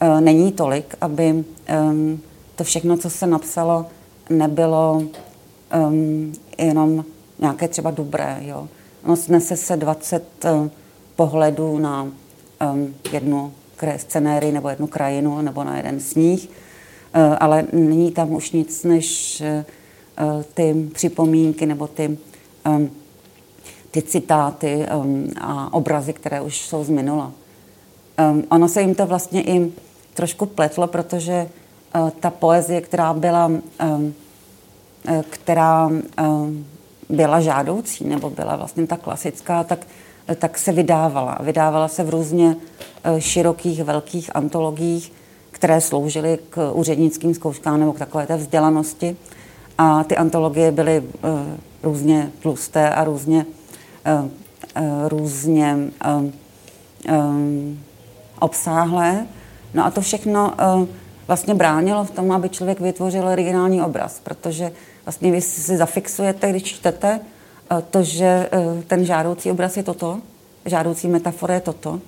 [0.00, 1.76] e, není tolik, aby e,
[2.56, 3.86] to všechno, co se napsalo,
[4.30, 5.02] nebylo
[5.76, 7.04] um, jenom
[7.38, 8.38] nějaké třeba dobré.
[8.40, 8.68] Jo.
[9.06, 10.68] No, snese se 20 uh,
[11.16, 13.52] pohledů na um, jednu
[13.96, 19.40] scenérii nebo jednu krajinu nebo na jeden sníh, uh, ale není tam už nic než
[20.20, 22.18] uh, ty připomínky nebo ty,
[22.66, 22.90] um,
[23.90, 27.32] ty citáty um, a obrazy, které už jsou z minula.
[28.30, 29.72] Um, ono se jim to vlastně i
[30.14, 31.48] trošku pletlo, protože
[32.20, 33.50] ta poezie, která byla,
[35.30, 35.90] která
[37.08, 39.86] byla žádoucí, nebo byla vlastně ta klasická, tak,
[40.36, 41.38] tak se vydávala.
[41.40, 42.56] Vydávala se v různě
[43.18, 45.12] širokých, velkých antologiích,
[45.50, 49.16] které sloužily k úřednickým zkouškám nebo k takové té vzdělanosti.
[49.78, 51.30] A ty antologie byly uh,
[51.82, 53.46] různě tlusté a různě,
[54.20, 54.28] uh,
[55.08, 55.76] různě
[58.40, 59.26] obsáhlé.
[59.74, 60.52] No a to všechno
[61.26, 64.72] vlastně bránilo v tom, aby člověk vytvořil originální obraz, protože
[65.04, 67.20] vlastně vy si zafixujete, když čtete,
[67.90, 70.20] to, že uh, ten žádoucí obraz je toto,
[70.64, 72.00] žádoucí metafora je toto,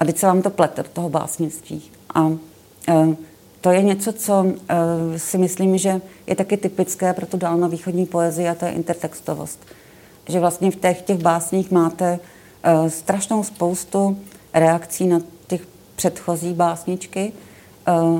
[0.00, 1.82] a teď se vám to plete do toho básnictví.
[2.14, 2.38] A uh,
[3.60, 4.54] to je něco, co uh,
[5.16, 9.66] si myslím, že je taky typické pro tu dálnovýchodní poezii a to je intertextovost.
[10.28, 12.18] Že vlastně v těch, těch básních máte
[12.88, 14.18] strašnou spoustu
[14.54, 15.20] reakcí na
[15.96, 17.32] předchozí básničky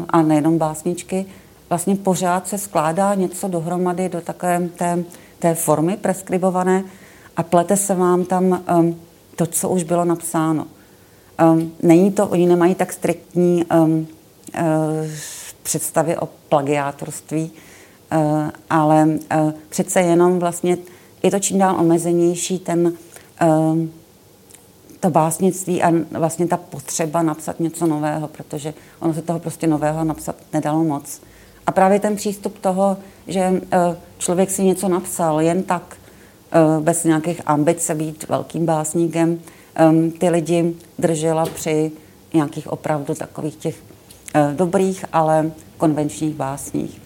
[0.09, 1.27] a nejenom básničky,
[1.69, 5.05] vlastně pořád se skládá něco dohromady do takové té,
[5.41, 6.85] té formy preskribované
[7.37, 9.01] a plete se vám tam um,
[9.37, 10.67] to, co už bylo napsáno.
[11.43, 14.67] Um, není to, oni nemají tak striktní um, uh,
[15.63, 17.51] představy o plagiátorství,
[18.13, 20.79] uh, ale uh, přece jenom vlastně
[21.23, 22.93] je to čím dál omezenější ten
[23.43, 23.79] uh,
[25.01, 30.05] to básnictví a vlastně ta potřeba napsat něco nového, protože ono se toho prostě nového
[30.05, 31.21] napsat nedalo moc.
[31.67, 32.97] A právě ten přístup toho,
[33.31, 33.41] že
[33.73, 35.97] eh, člověk si něco napsal jen tak,
[36.53, 39.39] eh, bez nějakých ambice být velkým básníkem,
[39.75, 41.93] ehm, ty lidi držela při
[42.35, 43.77] nějakých opravdu takových těch
[44.35, 47.01] eh, dobrých, ale konvenčních básních.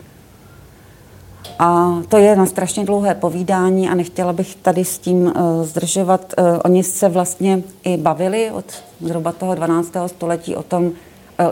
[1.59, 5.33] A to je na strašně dlouhé povídání a nechtěla bych tady s tím uh,
[5.65, 6.35] zdržovat.
[6.39, 8.65] Uh, oni se vlastně i bavili od
[9.01, 9.93] zhruba toho 12.
[10.07, 10.93] století o tom, uh,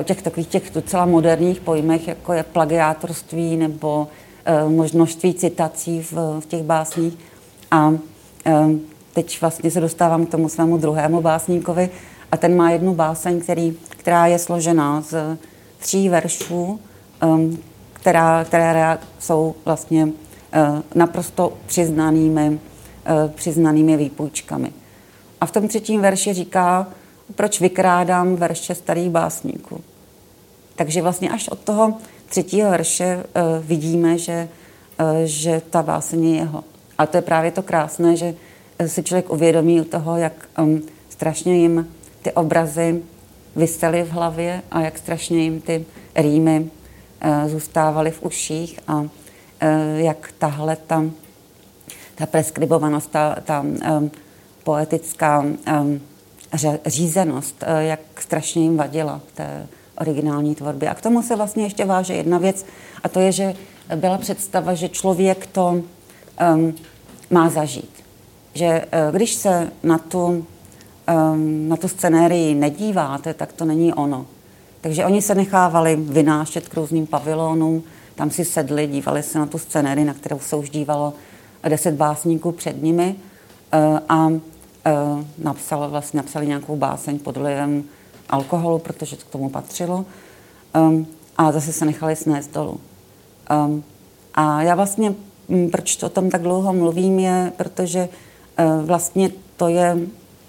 [0.01, 4.09] o těch takových těch docela moderních pojmech, jako je plagiátorství nebo
[4.93, 7.19] množství citací v, v těch básních.
[7.71, 7.99] A uh,
[9.13, 11.91] teď vlastně se dostávám k tomu svému druhému básníkovi
[12.33, 15.39] a ten má jednu báseň, který, která je složená z
[15.79, 16.81] tří veršů,
[17.25, 17.59] um,
[17.93, 20.09] která, které jsou vlastně
[20.53, 22.61] eh, naprosto přiznanými,
[23.07, 24.73] eh, přiznanými výpůjčkami.
[25.41, 26.87] A v tom třetím verši říká,
[27.35, 29.81] proč vykrádám verše starých básníků.
[30.77, 31.95] Takže vlastně až od toho
[32.33, 34.49] třetího verše eh, vidíme, že,
[35.25, 36.65] že ta báseň je jeho.
[36.99, 38.35] A to je právě to krásné, že
[38.87, 40.49] si člověk uvědomí u toho, jak
[41.09, 41.89] strašně jim
[42.23, 43.03] ty obrazy
[43.57, 45.85] vysely v hlavě a jak strašně jim ty
[46.17, 46.71] rýmy
[47.25, 49.05] Eh, zůstávaly v uších a
[49.61, 51.05] eh, jak tahle ta,
[52.15, 53.65] ta preskribovanost, ta, ta
[54.65, 55.45] poetická
[56.87, 59.67] řízenost, jak strašně jim vadila té
[60.03, 60.91] originální tvorbě.
[60.91, 62.67] A k tomu se vlastně ještě váže jedna věc,
[63.03, 63.55] a to je, že
[63.97, 65.83] byla představa, že člověk to
[66.55, 66.75] um,
[67.31, 67.95] má zažít.
[68.55, 74.27] Že uh, když se na tu, um, na tu scenérii nedíváte, tak to není ono.
[74.81, 77.83] Takže oni se nechávali vynášet k různým pavilonům,
[78.15, 81.15] tam si sedli, dívali se na tu scenéry, na kterou se už dívalo
[81.69, 83.15] deset básníků před nimi
[83.73, 84.31] eh, a
[84.87, 84.93] eh,
[85.39, 87.85] napsal, vlastně, napsali nějakou báseň pod vlivem
[88.33, 90.05] alkoholu, protože to k tomu patřilo
[90.75, 92.81] ehm, a zase se nechali snést dolů.
[93.51, 93.83] Ehm,
[94.35, 95.15] a já vlastně,
[95.49, 98.09] hm, proč to o tom tak dlouho mluvím, je, protože
[98.57, 99.99] eh, vlastně to je,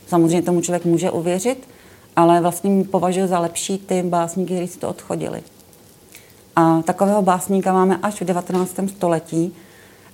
[0.08, 1.68] samozřejmě tomu člověk může uvěřit,
[2.16, 5.44] ale vlastně považuji za lepší ty básníky, kteří si to odchodili.
[6.56, 8.80] A takového básníka máme až v 19.
[8.88, 9.56] století.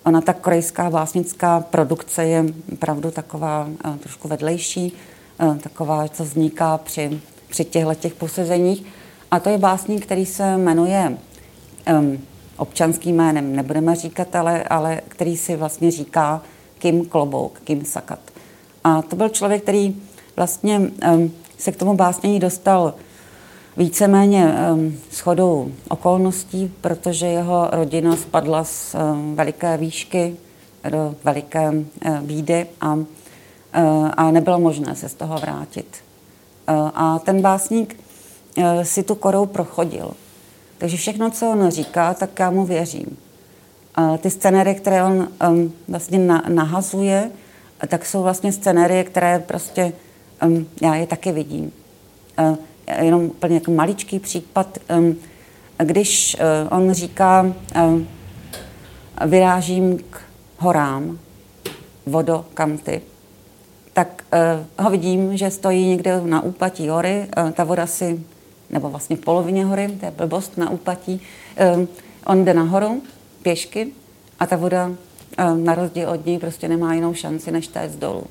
[0.06, 4.94] Ona ta korejská básnická produkce je opravdu taková uh, trošku vedlejší,
[5.42, 8.86] uh, taková, co vzniká při, při těchto těch posezeních.
[9.32, 11.18] A to je básník, který se jmenuje
[12.00, 12.20] um,
[12.58, 16.42] občanským jménem, nebudeme říkat, ale, ale který si vlastně říká
[16.80, 18.20] Kim Klobouk, Kim Sakat.
[18.84, 19.96] A to byl člověk, který
[20.36, 22.94] vlastně um, se k tomu básnění dostal
[23.78, 30.36] víceméně um, shodou okolností, protože jeho rodina spadla z um, veliké výšky
[30.90, 33.06] do veliké uh, bídy a, uh,
[34.18, 36.09] a nebylo možné se z toho vrátit.
[36.70, 38.00] Uh, a ten básník
[38.58, 40.12] uh, si tu korou prochodil.
[40.78, 43.18] Takže všechno, co on říká, tak já mu věřím.
[44.18, 45.28] ty scenéry, které on
[45.88, 47.32] vlastně na, nahazuje,
[47.88, 49.94] tak jsou vlastně scenéry, které prostě
[50.82, 51.72] já je taky vidím.
[52.40, 52.58] Uh,
[53.02, 54.78] jenom úplně jako maličký případ,
[55.78, 56.38] když
[56.72, 57.54] on říká,
[59.26, 60.22] vyrážím k
[60.58, 61.20] horám,
[62.06, 63.02] vodo, kam ty,
[64.00, 68.24] tak uh, ho vidím, že stojí někde na úpatí hory, uh, ta voda si,
[68.70, 71.22] nebo vlastně v polovině hory, to je blbost na úpatí,
[71.78, 71.86] uh,
[72.26, 73.02] on jde nahoru
[73.42, 73.88] pěšky
[74.40, 78.24] a ta voda uh, na rozdíl od něj prostě nemá jinou šanci, než z dolů.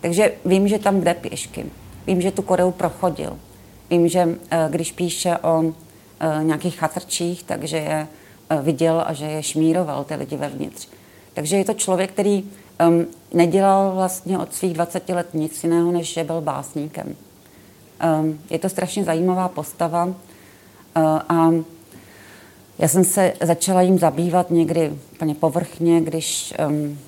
[0.00, 1.66] Takže vím, že tam jde pěšky.
[2.06, 3.38] Vím, že tu Koreu prochodil.
[3.90, 4.32] Vím, že uh,
[4.70, 5.72] když píše o uh,
[6.42, 8.08] nějakých chatrčích, takže je
[8.50, 10.88] uh, viděl a že je šmíroval ty lidi vevnitř.
[11.34, 12.44] Takže je to člověk, který
[12.88, 17.16] um, nedělal vlastně od svých 20 let nic jiného, než že byl básníkem.
[18.20, 20.12] Um, je to strašně zajímavá postava uh,
[21.28, 21.50] a
[22.78, 26.98] já jsem se začala jim zabývat někdy úplně povrchně, když um,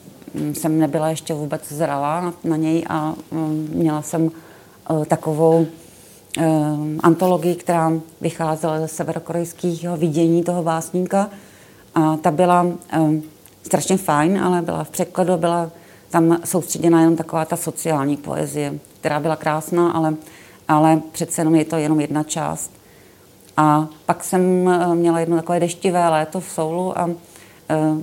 [0.55, 4.31] jsem nebyla ještě vůbec zralá na, na něj a um, měla jsem
[4.91, 5.67] uh, takovou
[6.39, 11.31] um, antologii, která vycházela ze severokorejského vidění toho básníka.
[11.95, 13.23] A ta byla um,
[13.69, 15.71] strašně fajn, ale byla v překladu, byla
[16.11, 20.15] tam soustředěna jenom taková ta sociální poezie, která byla krásná, ale,
[20.69, 22.71] ale přece jenom je to jenom jedna část.
[23.57, 27.15] A pak jsem eh, měla jedno takové deštivé léto v Soulu a uh,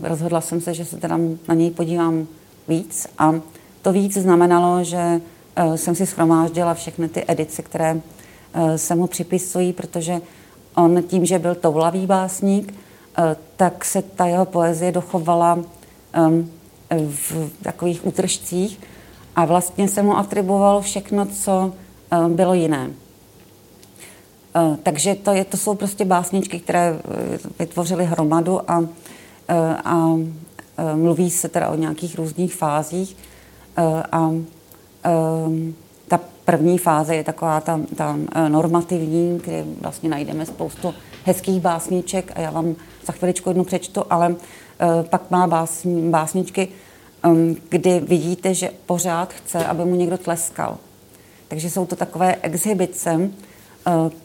[0.01, 2.28] rozhodla jsem se, že se teda na něj podívám
[2.67, 3.08] víc.
[3.17, 3.34] A
[3.82, 5.21] to víc znamenalo, že
[5.65, 8.01] uh, jsem si schromáždila všechny ty edice, které
[8.75, 10.21] se mu připisují, protože
[10.75, 12.84] on tím, že byl toulavý básník, Eh,
[13.56, 15.60] tak se ta jeho poezie dochovala
[16.91, 18.80] v takových útržcích
[19.36, 21.73] a vlastně se mu atribuovalo všechno, co
[22.28, 22.89] bylo jiné.
[24.56, 28.86] Eh, takže to, je, to jsou prostě básničky, které eh, vytvořily hromadu a,
[29.86, 30.15] a
[30.95, 33.17] mluví se teda o nějakých různých fázích
[34.12, 34.32] a
[36.08, 40.93] ta první fáze je taková ta, ta normativní, kde vlastně najdeme spoustu
[41.25, 44.35] hezkých básniček a já vám za chviličku jednu přečtu, ale uh,
[45.09, 46.67] pak má básni, básničky,
[47.69, 50.77] kdy vidíte, že pořád chce, aby mu někdo tleskal.
[51.47, 53.31] Takže jsou to takové exhibice, uh,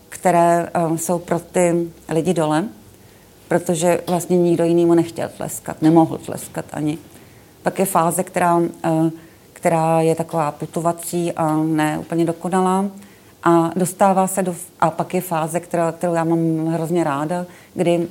[0.09, 2.65] které uh, jsou pro ty lidi dole,
[3.49, 6.99] protože vlastně nikdo jiný mu nechtěl tleskat, nemohl tleskat ani.
[7.63, 8.61] Pak je fáze, která,
[9.53, 12.85] která je taková putovací a ne úplně dokonalá
[13.43, 14.55] a dostává se do...
[14.81, 18.09] A pak je fáze, která, kterou já mám hrozně ráda, kdy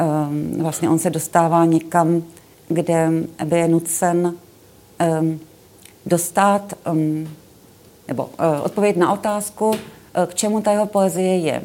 [0.00, 2.22] um, vlastně on se dostává někam,
[2.68, 3.10] kde
[3.44, 4.34] by je nucen
[5.20, 5.40] um,
[6.06, 7.28] dostat um,
[8.08, 8.30] nebo uh,
[8.64, 9.76] odpovědět na otázku, uh,
[10.26, 11.62] k čemu ta jeho poezie je,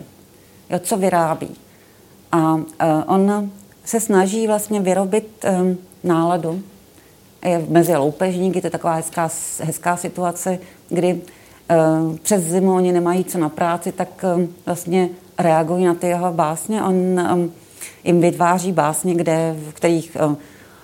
[0.80, 1.50] co vyrábí.
[2.32, 2.64] A uh,
[3.08, 3.50] on
[3.86, 5.46] se snaží vlastně vyrobit
[6.04, 6.62] náladu.
[7.46, 9.30] Je mezi loupežníky, to je taková hezká,
[9.64, 11.22] hezká situace, kdy
[12.22, 14.26] přes zimu oni nemají co na práci, tak
[14.66, 16.84] vlastně reagují na ty jeho básně.
[16.84, 17.22] On
[18.04, 20.36] jim vytváří básně, kde, v kterých uh,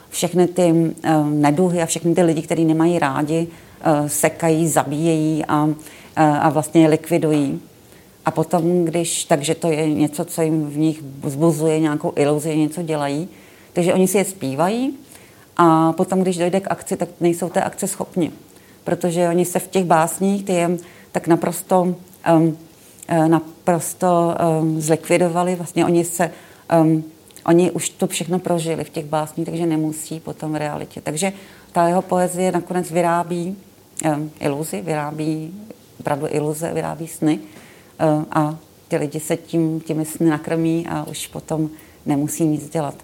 [0.09, 5.69] všechny ty uh, neduhy a všechny ty lidi, kteří nemají rádi, uh, sekají, zabíjejí a,
[6.15, 7.61] a vlastně je likvidují.
[8.25, 12.81] A potom, když, takže to je něco, co jim v nich vzbuzuje nějakou iluzi, něco
[12.81, 13.27] dělají,
[13.73, 14.93] takže oni si je zpívají
[15.57, 18.31] a potom, když dojde k akci, tak nejsou té akce schopni.
[18.83, 20.77] Protože oni se v těch básních, ty je
[21.11, 21.95] tak naprosto,
[22.35, 22.57] um,
[23.27, 26.31] naprosto um, zlikvidovali, vlastně oni se
[26.81, 27.03] um,
[27.45, 31.01] oni už to všechno prožili v těch básních, takže nemusí potom v realitě.
[31.01, 31.33] Takže
[31.71, 33.57] ta jeho poezie nakonec vyrábí
[34.05, 35.53] um, iluzi, vyrábí
[35.99, 41.27] opravdu iluze, vyrábí sny um, a ty lidi se tím, těmi sny nakrmí a už
[41.27, 41.69] potom
[42.05, 42.95] nemusí nic dělat.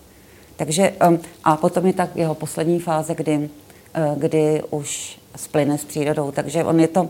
[0.55, 5.85] Takže um, a potom je tak jeho poslední fáze, kdy, uh, kdy už splyne s
[5.85, 6.31] přírodou.
[6.31, 7.09] Takže on je to,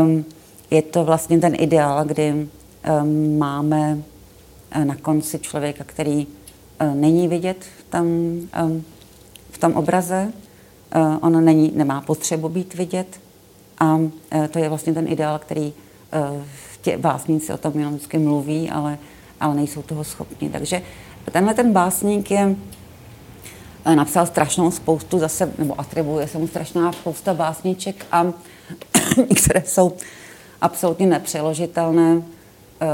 [0.00, 0.24] um,
[0.70, 4.02] je to vlastně ten ideál, kdy um, máme
[4.84, 8.84] na konci člověka, který uh, není vidět v tom, um,
[9.50, 10.32] v tom obraze,
[11.20, 13.20] on není, nemá potřebu být vidět
[13.78, 14.00] a
[14.50, 15.72] to je vlastně ten ideál, který
[16.82, 18.98] tě básníci o tom jenom vždycky mluví, ale,
[19.40, 20.50] ale nejsou toho schopni.
[20.50, 20.82] Takže
[21.32, 22.56] tenhle ten básník je
[23.84, 28.32] Eh, napsal strašnou spoustu zase, nebo atribuje se mu strašná spousta básniček a
[29.36, 29.96] které jsou
[30.60, 32.22] absolutně nepřeložitelné,
[32.80, 32.86] eh,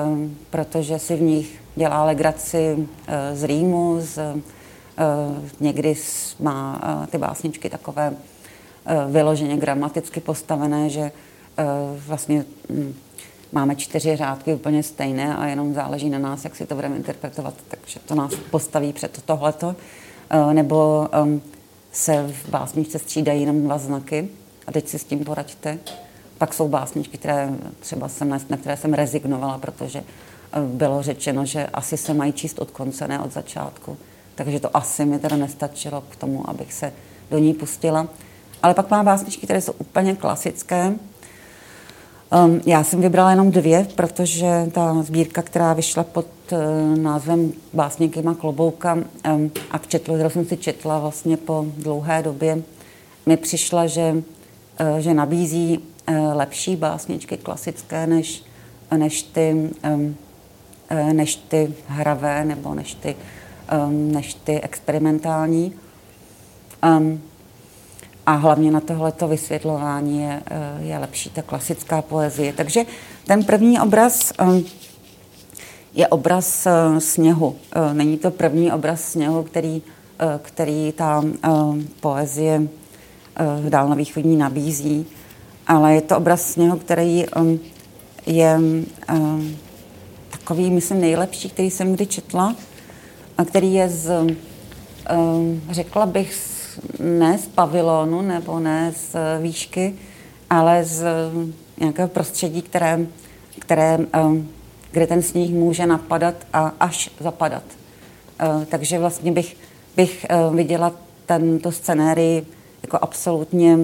[0.50, 4.18] protože si v nich dělá legraci eh, z rýmu, z,
[5.60, 5.94] někdy
[6.40, 8.16] má ty básničky takové
[9.10, 11.12] vyloženě gramaticky postavené, že
[12.06, 12.94] vlastně hm,
[13.52, 17.54] máme čtyři řádky úplně stejné a jenom záleží na nás, jak si to budeme interpretovat,
[17.68, 19.76] takže to nás postaví před tohleto.
[20.52, 21.42] Nebo um,
[21.92, 24.28] se v básničce střídají jenom dva znaky
[24.66, 25.78] a teď si s tím poraďte.
[26.38, 27.50] Pak jsou básničky, které
[27.80, 30.04] třeba jsem, na které jsem rezignovala, protože eh,
[30.61, 33.96] bylo řečeno, že asi se mají číst od konce, ne od začátku.
[34.34, 36.92] Takže to asi mi teda nestačilo k tomu, abych se
[37.30, 38.09] do ní pustila.
[38.62, 40.94] Ale pak mám básničky, které jsou úplně klasické.
[42.44, 48.22] Um, já jsem vybrala jenom dvě, protože ta sbírka, která vyšla pod uh, názvem Básníky
[48.22, 52.62] má klobouka um, a četla, kterou jsem si četla vlastně po dlouhé době,
[53.26, 58.44] mi přišla, že, uh, že nabízí uh, lepší básničky klasické než,
[58.96, 60.16] než, ty, um,
[61.12, 63.16] než ty hravé nebo než ty,
[63.89, 65.72] než ty experimentální.
[68.26, 72.53] A hlavně na tohleto vysvětlování je, eh, je lepší ta klasická poezie.
[72.53, 72.84] Takže
[73.26, 74.45] ten první obraz eh,
[75.95, 77.57] je obraz eh, sněhu.
[77.93, 79.82] Není to první obraz sněhu, který,
[80.43, 81.24] který ta
[82.01, 82.62] poezie
[83.68, 85.07] dál na východní nabízí,
[85.66, 87.26] ale je to obraz sněhu, který
[88.26, 88.61] je
[90.47, 92.55] takový, myslím, nejlepší, který jsem kdy četla
[93.38, 94.11] a který je z,
[95.70, 96.38] řekla bych,
[97.01, 99.94] ne z pavilonu nebo ne z výšky,
[100.51, 101.05] ale z
[101.80, 103.07] nějakého prostředí, které,
[103.59, 104.20] které, eh,
[104.92, 107.64] kde ten sníh může napadat a až zapadat.
[108.40, 109.57] Eh, takže vlastně bych,
[109.97, 110.92] bych eh, viděla
[111.26, 112.47] tento scenérii
[112.82, 113.76] jako absolutně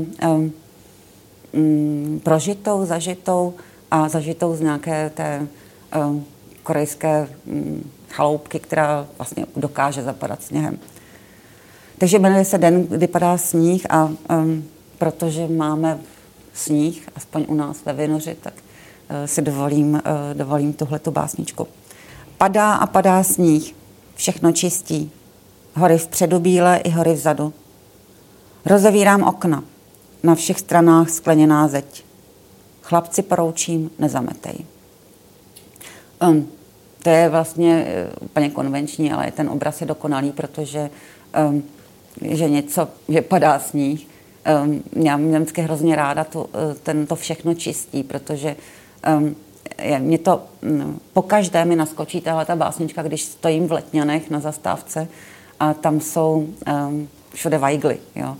[1.52, 3.54] mm, prožitou, zažitou
[3.90, 5.46] a zažitou z nějaké té
[6.62, 10.78] korejské mm, chaloupky, která vlastně dokáže zapadat sněhem.
[11.98, 14.64] Takže jmenuje se Den, kdy padá sníh a um,
[14.98, 15.98] protože máme
[16.54, 20.00] sníh, aspoň u nás ve Vinoři, tak uh, si dovolím, uh,
[20.32, 21.68] dovolím tuhletu básničku.
[22.38, 23.74] Padá a padá sníh,
[24.14, 25.10] všechno čistí,
[25.74, 27.52] hory vpředu bílé i hory vzadu.
[28.66, 29.64] Rozevírám okna,
[30.22, 32.04] na všech stranách skleněná zeď.
[32.82, 34.54] Chlapci poroučím, nezametej.
[36.28, 36.48] Um,
[37.02, 37.86] to je vlastně
[38.20, 40.90] uh, úplně konvenční, ale ten obraz je dokonalý, protože
[41.48, 41.62] um,
[42.20, 44.06] že něco, že padá sníh.
[44.64, 48.56] Um, já vždycky hrozně ráda to, eh, ten, to všechno čistí, protože
[49.18, 49.36] um,
[49.82, 54.30] je, mě to, um, po každé mi naskočí tahle ta básnička, když stojím v Letňanech
[54.30, 55.08] na zastávce
[55.60, 56.48] a tam jsou
[56.86, 58.36] um, všude vajgly, jo.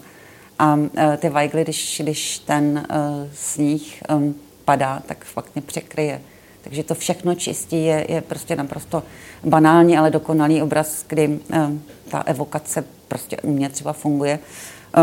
[0.59, 6.21] A uh, ty vajgly, když, když ten uh, sníh um, padá, tak fakt mě překryje.
[6.63, 9.03] Takže to všechno čistí je, je prostě naprosto
[9.45, 14.39] banální, ale dokonalý obraz, kdy um, ta evokace prostě u mě třeba funguje.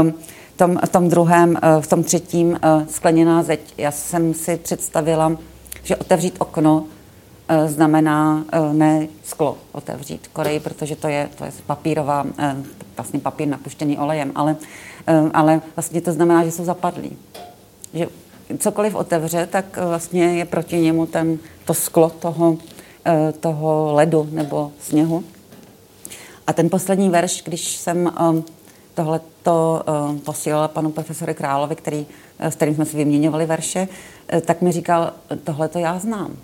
[0.01, 0.13] Um,
[0.59, 5.37] tom, v tom druhém, uh, v tom třetím uh, skleněná zeď, já jsem si představila,
[5.83, 12.25] že otevřít okno uh, znamená ne sklo otevřít Koreji, protože to je, to je papírová,
[12.97, 14.55] vlastně papír napuštěný olejem, ale,
[15.33, 17.17] ale vlastně to znamená, že jsou zapadlí.
[17.93, 18.07] Že
[18.57, 22.57] cokoliv otevře, tak vlastně je proti němu ten, to sklo toho,
[23.39, 25.23] toho ledu nebo sněhu.
[26.49, 28.45] A ten poslední verš, když jsem um,
[28.93, 32.05] tohleto um, posílala panu profesoru Královi, který,
[32.39, 33.87] s kterým jsme si vyměňovali verše,
[34.27, 36.35] eh, tak mi říkal, tohleto já znám.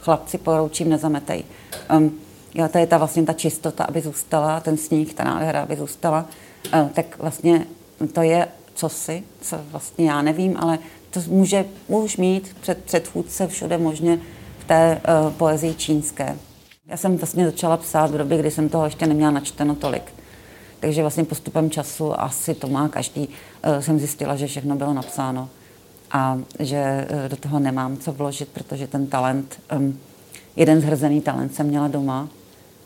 [0.00, 1.44] Chlapci poroučím, nezametej.
[1.96, 2.18] Um,
[2.54, 6.26] jo, to je ta vlastně ta čistota, aby zůstala, ten sníh, ta nádhera, aby zůstala.
[6.92, 7.66] Tak vlastně
[8.12, 10.78] to je cosi, co vlastně já nevím, ale
[11.12, 14.18] to může už mít před předchůdce všude možně
[14.58, 16.36] v té uh, poezii čínské.
[16.86, 20.02] Já jsem vlastně začala psát v době, kdy jsem toho ještě neměla načteno tolik.
[20.80, 23.28] Takže vlastně postupem času asi to má každý.
[23.62, 25.48] Eh, jsem zjistila, že všechno bylo napsáno
[26.10, 29.60] a že eh, do toho nemám co vložit, protože ten talent,
[30.56, 32.28] jeden zhrzený talent jsem měla doma,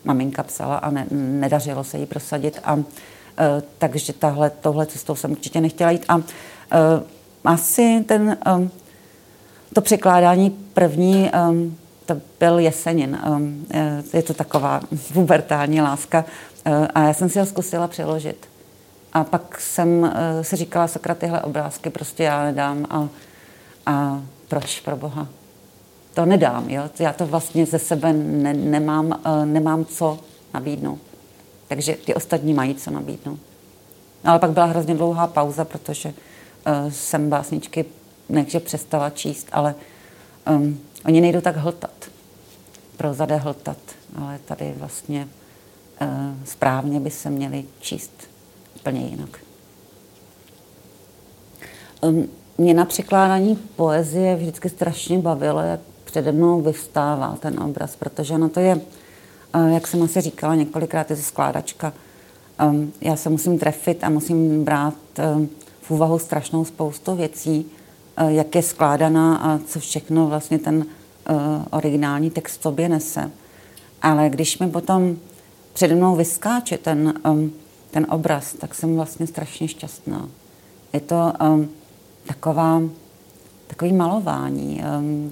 [0.05, 5.31] maminka psala a ne, nedařilo se jí prosadit a eh, takže tahle, tohle cestou jsem
[5.31, 6.23] určitě nechtěla jít a
[7.47, 8.37] asi ten,
[9.73, 11.31] to překládání první
[12.07, 13.19] to byl Jesenin.
[13.29, 13.67] Um,
[14.13, 14.81] je to taková
[15.13, 16.25] pubertální láska.
[16.65, 18.49] Eh, a já jsem si ho zkusila přeložit.
[19.13, 22.87] A pak jsem eh, si říkala, sakra, tyhle obrázky prostě já nedám.
[22.91, 23.09] A,
[23.87, 25.29] a proč, pro boha?
[26.15, 26.83] To nedám, jo?
[26.99, 30.19] Já to vlastně ze sebe ne, nemám, nemám co
[30.55, 30.99] nabídnout.
[31.69, 33.39] Takže ty ostatní mají co nabídnout.
[34.25, 36.15] Ale pak byla hrozně dlouhá pauza, protože uh,
[36.89, 37.85] jsem básničky
[38.29, 39.75] nechže přestala číst, ale
[40.51, 42.11] um, Oni nejdou tak hltat,
[42.97, 43.79] prozade hltat,
[44.17, 45.29] ale tady vlastně
[46.01, 46.09] e,
[46.45, 48.13] správně by se měli číst
[48.77, 49.39] úplně jinak.
[52.01, 58.35] Um, mě na překládání poezie vždycky strašně bavilo, jak přede mnou vyvstává ten obraz, protože
[58.35, 58.81] ono to je,
[59.55, 61.93] eh, jak jsem asi říkala několikrát, je to skládačka.
[62.59, 64.95] Ehm, já se musím trefit a musím brát
[65.87, 67.67] v úvahu strašnou spoustu věcí,
[68.17, 70.87] eh, jak je skládaná a co všechno vlastně ten
[71.29, 71.35] eh,
[71.71, 73.31] originální text sobě nese.
[74.03, 75.17] Ale když mi potom
[75.73, 77.15] přede mnou vyskáče ten,
[77.91, 80.29] ten obraz, tak jsem vlastně strašně šťastná.
[80.93, 81.33] Je to
[82.27, 82.83] taková
[83.67, 84.83] takový malování.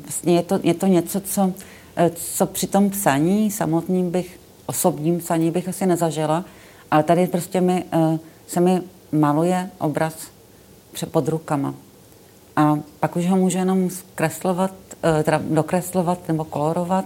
[0.02, 1.52] Vlastně je to, je to něco, co,
[1.96, 6.44] eh, co při tom psaní samotným bych, osobním psaní bych asi nezažila,
[6.90, 7.84] ale tady prostě mi,
[8.46, 8.82] se mi
[9.12, 10.33] maluje obraz
[11.06, 11.74] pod rukama.
[12.56, 14.70] A pak už ho můžu jenom zkreslovat,
[15.02, 17.04] eh, teda dokreslovat nebo kolorovat,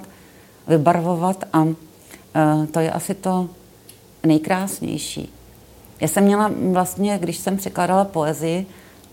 [0.68, 1.68] vybarvovat a
[2.70, 3.48] to je asi to
[4.26, 5.32] nejkrásnější.
[6.00, 8.66] Já jsem měla vlastně, když jsem překládala poezii,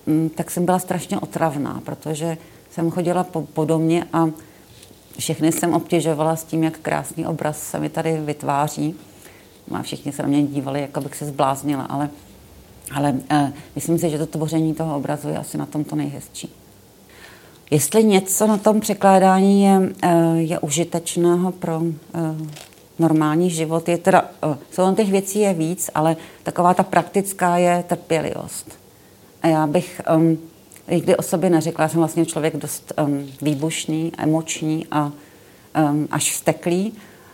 [0.05, 2.37] Mm, tak jsem byla strašně otravná, protože
[2.71, 4.29] jsem chodila po, po domě a
[5.19, 8.95] všechny jsem obtěžovala s tím, jak krásný obraz se mi tady vytváří.
[9.71, 12.09] A všichni se na mě dívali, jako bych se zbláznila, ale,
[12.91, 16.49] ale uh, myslím si, že to tvoření toho obrazu je asi na tom to nejhezčí.
[17.71, 21.91] Jestli něco na tom překládání je, uh, je užitečného pro uh,
[22.99, 27.83] normální život, je teda, uh, jsou těch věcí je víc, ale taková ta praktická je
[27.87, 28.85] trpělivost
[29.45, 30.37] a já bych um,
[30.91, 35.11] nikdy o sobě neřekla, já jsem vlastně člověk dost um, výbušný, emoční a
[35.91, 36.93] um, až vzteklý.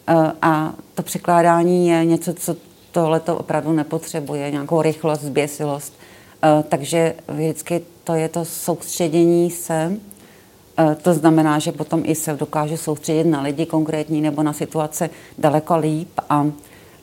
[0.09, 2.55] Uh, a to překládání je něco, co
[2.91, 5.93] tohle to opravdu nepotřebuje, nějakou rychlost, zběsilost.
[6.43, 9.97] Uh, takže vždycky to je to soustředění se.
[10.79, 15.09] Uh, to znamená, že potom i se dokáže soustředit na lidi konkrétní nebo na situace
[15.37, 16.09] daleko líp.
[16.29, 16.45] A,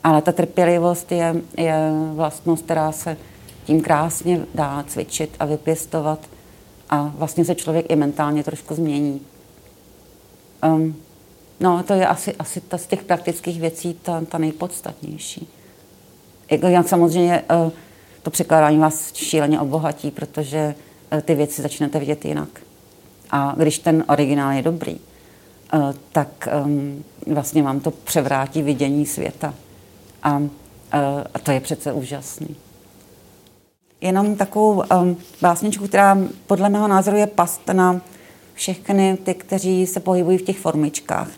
[0.04, 3.16] ale ta trpělivost je, je vlastnost, která se
[3.64, 6.18] tím krásně dá cvičit a vypěstovat
[6.90, 9.20] a vlastně se člověk i mentálně trošku změní.
[10.64, 10.96] Um,
[11.60, 15.48] no, to je asi, asi ta z těch praktických věcí ta, ta nejpodstatnější.
[16.50, 17.72] Jako, jak samozřejmě uh,
[18.22, 20.74] to překládání vás šíleně obohatí, protože
[21.12, 22.48] uh, ty věci začnete vidět jinak.
[23.30, 24.92] A když ten originál je dobrý,
[25.74, 29.54] uh, tak um, vlastně vám to převrátí vidění světa.
[30.22, 30.42] A,
[31.34, 32.56] a to je přece úžasný
[34.00, 38.00] jenom takovou um, básničku, která podle mého názoru je past na
[38.54, 41.28] všechny ty, kteří se pohybují v těch formičkách.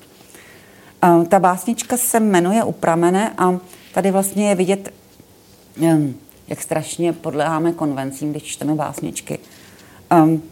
[1.29, 3.59] Ta básnička se jmenuje Upramene a
[3.95, 4.93] tady vlastně je vidět,
[6.49, 9.39] jak strašně podléháme konvencím, když čteme básničky.
[10.13, 10.43] Um,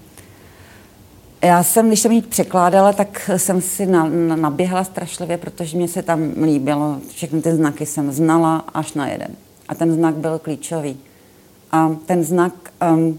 [1.42, 5.88] já jsem, když jsem ji překládala, tak jsem si na, na, naběhla strašlivě, protože mě
[5.88, 6.98] se tam líbilo.
[7.08, 9.36] Všechny ty znaky jsem znala až na jeden.
[9.68, 10.96] A ten znak byl klíčový.
[11.72, 12.52] A ten znak
[12.92, 13.18] um,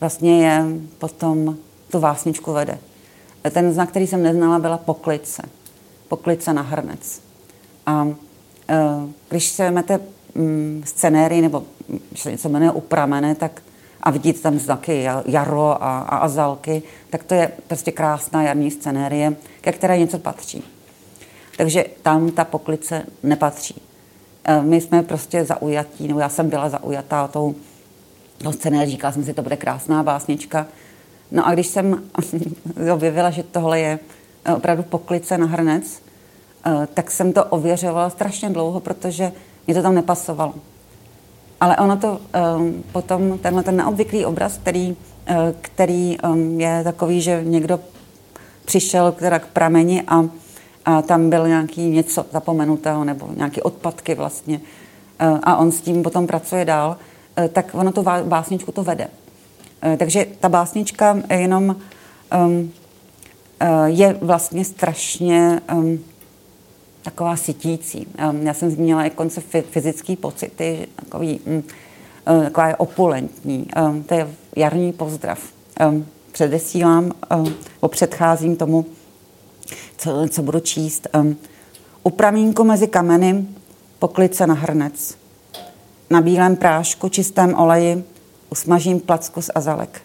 [0.00, 0.64] vlastně je
[0.98, 1.56] potom
[1.90, 2.78] tu vásničku vede.
[3.50, 5.42] Ten znak, který jsem neznala, byla poklice.
[6.08, 7.20] Poklice na hrnec.
[7.86, 8.14] A uh,
[9.28, 10.00] když se vezmete
[10.84, 11.62] scenérii, nebo
[12.14, 13.62] se něco jmenuje upramene, tak
[14.02, 19.36] a vidíte tam znaky jaro a, a azalky, tak to je prostě krásná jarní scenérie,
[19.60, 20.64] ke které něco patří.
[21.56, 23.82] Takže tam ta poklice nepatří.
[24.44, 27.54] E, my jsme prostě zaujatí, nebo já jsem byla zaujatá tou
[28.40, 30.66] do scénář, říkala jsem si, to bude krásná básnička.
[31.30, 32.02] No a když jsem
[32.92, 33.98] objevila, že tohle je
[34.44, 36.02] eh, opravdu poklice na hrnec,
[36.66, 39.32] eh, tak jsem to ověřovala strašně dlouho, protože
[39.66, 40.54] mě to tam nepasovalo.
[41.60, 42.18] Ale ono to
[42.58, 44.96] um, potom, tenhle ten neobvyklý obraz, který, uh,
[45.60, 47.80] který um, je takový, že někdo
[48.64, 50.24] přišel k, k prameni a,
[50.84, 56.02] a tam byl nějaký něco zapomenutého nebo nějaké odpadky vlastně uh, a on s tím
[56.02, 56.96] potom pracuje dál,
[57.36, 59.08] Eh, tak ono to básničku to vede.
[59.82, 61.76] Eh, takže ta básnička jenom
[62.34, 62.72] um,
[63.86, 65.98] je vlastně strašně um,
[67.04, 68.06] taková sytící.
[68.30, 69.40] Um, já jsem zmínila i konce
[69.70, 71.62] fyzické pocity, takový, um,
[72.44, 73.66] taková je opulentní.
[73.88, 75.38] Um, to je jarní pozdrav.
[75.88, 77.12] Um, předesílám,
[77.88, 78.86] předcházím tomu,
[79.96, 81.08] co, co budu číst.
[81.14, 81.36] Um,
[82.02, 83.46] u pramínku mezi kameny
[83.98, 85.24] poklice na hrnec
[86.10, 88.04] na bílém prášku, čistém oleji
[88.50, 90.02] usmažím placku z azalek.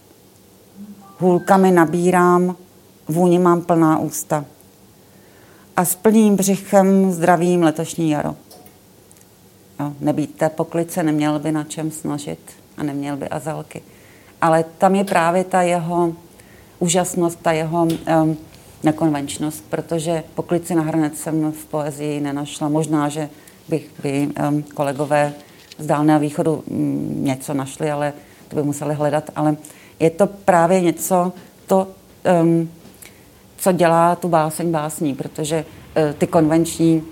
[1.20, 2.56] Hůlkami nabírám,
[3.08, 4.45] vůni mám plná ústa.
[5.80, 8.36] A s plným břichem zdravím letošní jaro.
[9.80, 12.39] Jo, nebýt té poklice, neměl by na čem snažit
[12.77, 13.82] a neměl by azalky.
[14.41, 16.13] Ale tam je právě ta jeho
[16.80, 18.38] úžasnost, ta jeho um,
[18.84, 22.69] nekonvenčnost, protože poklici na hrnec jsem v poezii nenašla.
[22.69, 23.30] Možná, že
[23.69, 25.34] bych by um, kolegové
[25.77, 28.13] z Dálného východu mm, něco našli, ale
[28.47, 29.30] to by museli hledat.
[29.36, 29.57] Ale
[29.99, 31.34] je to právě něco,
[31.67, 31.88] to,
[32.41, 32.69] um,
[33.60, 35.66] co dělá tu báseň básní, protože
[36.18, 37.03] ty konvenční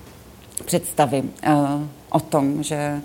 [0.65, 1.23] představy
[2.09, 3.01] o tom, že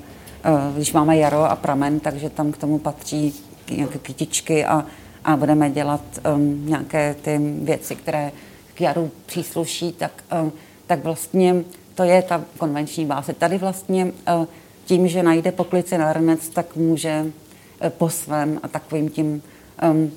[0.74, 3.34] když máme jaro a pramen, takže tam k tomu patří
[3.70, 4.86] nějaké kytičky a,
[5.24, 6.00] a budeme dělat
[6.34, 8.32] um, nějaké ty věci, které
[8.74, 10.24] k jaru přísluší, tak,
[10.86, 11.64] tak vlastně
[11.94, 13.32] to je ta konvenční báse.
[13.32, 14.12] Tady vlastně
[14.84, 17.26] tím, že najde poklici na hrnec, tak může
[17.88, 19.42] po svém a takovým tím
[19.90, 20.10] um,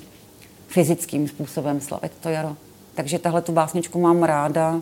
[0.68, 2.56] fyzickým způsobem slavit to jaro.
[2.96, 4.74] Takže tahle tu básničku mám ráda.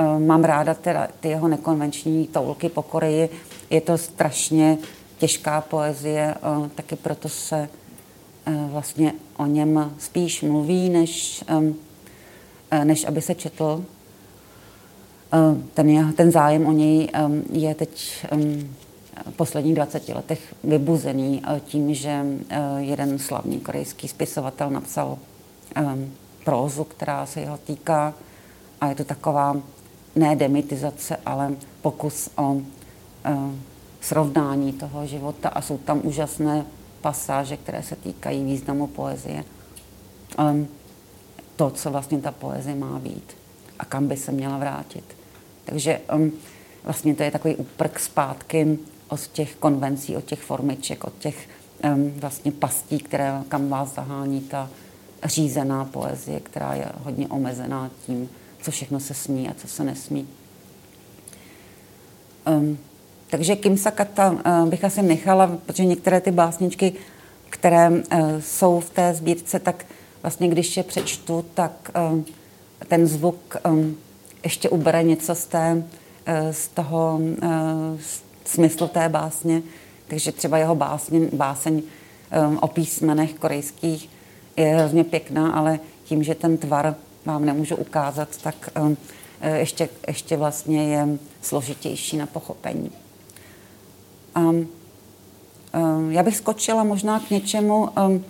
[0.00, 3.28] Uh, mám ráda teda ty jeho nekonvenční toulky po Koreji.
[3.70, 4.78] Je to strašně
[5.18, 7.68] těžká poezie, uh, taky proto se
[8.46, 11.44] uh, vlastně o něm spíš mluví, než,
[12.84, 13.84] než aby se četl.
[15.74, 17.08] Ten, ten zájem o něj
[17.52, 18.26] je teď
[19.30, 22.26] v posledních 20 letech vybuzený tím, že
[22.78, 25.18] jeden slavný korejský spisovatel napsal
[26.44, 28.14] prózu, která se jeho týká
[28.80, 29.56] a je to taková
[30.16, 32.56] ne demitizace, ale pokus o
[34.00, 36.64] srovnání toho života a jsou tam úžasné
[37.00, 39.44] pasáže, které se týkají významu poezie.
[41.56, 43.36] To, co vlastně ta poezie má být
[43.78, 45.04] a kam by se měla vrátit.
[45.64, 46.32] Takže um,
[46.84, 48.78] vlastně to je takový úprk zpátky
[49.08, 51.48] od těch konvencí, od těch formiček, od těch
[51.84, 54.70] um, vlastně pastí, které, kam vás zahání ta
[55.24, 58.28] řízená poezie, která je hodně omezená tím,
[58.62, 60.28] co všechno se smí a co se nesmí.
[62.46, 62.78] Um,
[63.30, 66.92] takže Kim Sakata uh, bych asi nechala, protože některé ty básničky,
[67.50, 68.00] které uh,
[68.40, 69.86] jsou v té sbírce, tak
[70.22, 72.20] vlastně když je přečtu, tak uh,
[72.88, 73.96] ten zvuk um,
[74.44, 78.00] ještě ubere něco z, té, uh, z toho uh,
[78.44, 79.62] smyslu té básně.
[80.08, 81.82] Takže třeba jeho básně, báseň
[82.48, 84.08] um, o písmenech korejských
[84.62, 86.94] je hrozně pěkná, ale tím, že ten tvar
[87.24, 88.96] vám nemůžu ukázat, tak um,
[89.54, 91.08] ještě, ještě vlastně je
[91.42, 92.90] složitější na pochopení.
[94.36, 94.68] Um,
[95.74, 98.24] um, já bych skočila možná k něčemu, um,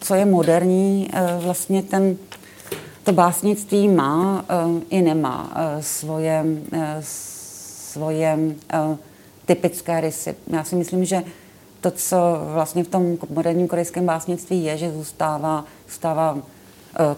[0.00, 1.10] co je moderní.
[1.12, 2.16] Uh, vlastně ten,
[3.04, 8.38] to básnictví má uh, i nemá uh, svoje, uh, svoje
[9.46, 10.34] typické rysy.
[10.46, 11.22] Já si myslím, že
[11.86, 12.16] to, co
[12.52, 16.40] vlastně v tom moderním korejském básnictví je, že zůstává, zůstává uh,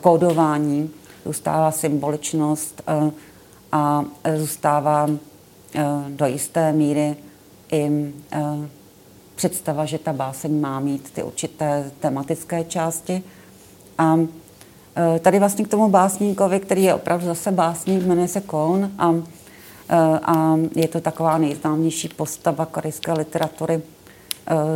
[0.00, 0.90] kódování,
[1.24, 3.10] zůstává symboličnost uh,
[3.72, 4.04] a
[4.36, 5.12] zůstává uh,
[6.08, 7.16] do jisté míry
[7.72, 8.12] i
[9.34, 13.22] představa, že ta báseň má mít ty určité tematické části.
[13.98, 14.18] A
[15.20, 19.14] tady vlastně k tomu básníkovi, který je opravdu zase básník, jmenuje se Kohn a,
[20.22, 23.82] a je to taková nejznámější postava korejské literatury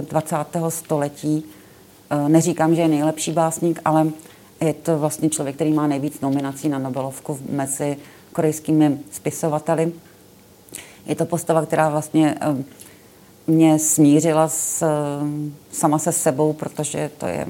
[0.01, 0.37] 20.
[0.69, 1.45] století.
[2.29, 4.07] Neříkám, že je nejlepší básník, ale
[4.61, 7.97] je to vlastně člověk, který má nejvíc nominací na Nobelovku mezi
[8.33, 9.93] korejskými spisovateli.
[11.07, 12.39] Je to postava, která vlastně
[13.47, 14.87] mě smířila s,
[15.73, 17.47] sama se sebou, protože to je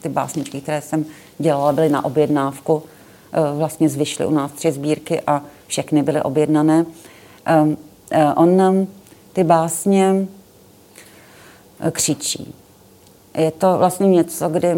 [0.00, 1.04] ty básničky, které jsem
[1.38, 2.82] dělala, byly na objednávku.
[3.56, 6.86] Vlastně zvyšly u nás tři sbírky a všechny byly objednané.
[8.36, 8.86] On
[9.32, 10.26] ty básně
[11.90, 12.54] křičí.
[13.38, 14.68] Je to vlastně něco, kdy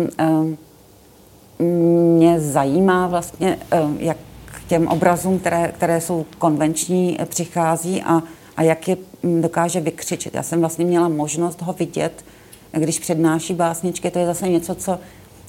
[2.17, 3.59] mě zajímá vlastně,
[3.99, 8.23] jak k těm obrazům, které, které jsou konvenční, přichází a
[8.57, 10.35] a jak je mm, dokáže vykřičet.
[10.35, 12.25] Já jsem vlastně měla možnost ho vidět,
[12.73, 14.11] když přednáší básničky.
[14.11, 14.99] To je zase něco, co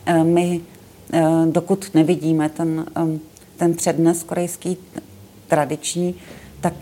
[0.06, 0.62] eh, my,
[1.14, 3.20] eh, dokud nevidíme ten, eh,
[3.58, 4.78] ten přednes korejský
[5.48, 6.16] tradiční,
[6.62, 6.74] tak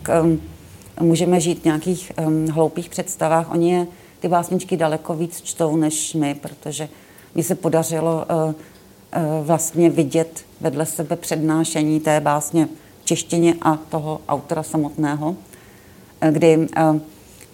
[0.99, 2.11] můžeme žít v nějakých
[2.51, 3.51] hloupých představách.
[3.51, 3.88] Oni je
[4.24, 6.89] ty básničky daleko víc čtou než my, protože
[7.36, 8.26] mi se podařilo
[9.43, 12.67] vlastně vidět vedle sebe přednášení té básně
[13.01, 15.36] v češtině a toho autora samotného
[16.32, 16.99] kdy eh,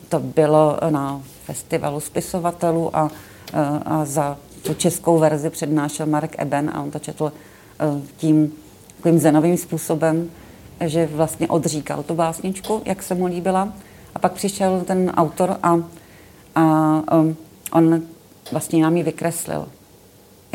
[0.09, 3.11] to bylo na festivalu spisovatelů a,
[3.53, 7.32] eh, a za tu českou verzi přednášel Marek Eben a on to četl
[7.80, 8.53] eh, tím
[8.95, 10.30] takovým zenovým způsobem,
[10.86, 13.74] že vlastně odříkal tu básničku, jak se mu líbila.
[14.15, 15.80] A pak přišel ten autor a,
[16.60, 17.38] a um,
[17.72, 18.01] on
[18.51, 19.68] vlastně nám ji vykreslil.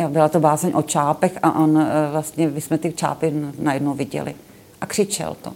[0.08, 4.34] Byla to báseň o čápech a on vlastně, my jsme ty čápy najednou viděli.
[4.80, 5.52] A křičel to.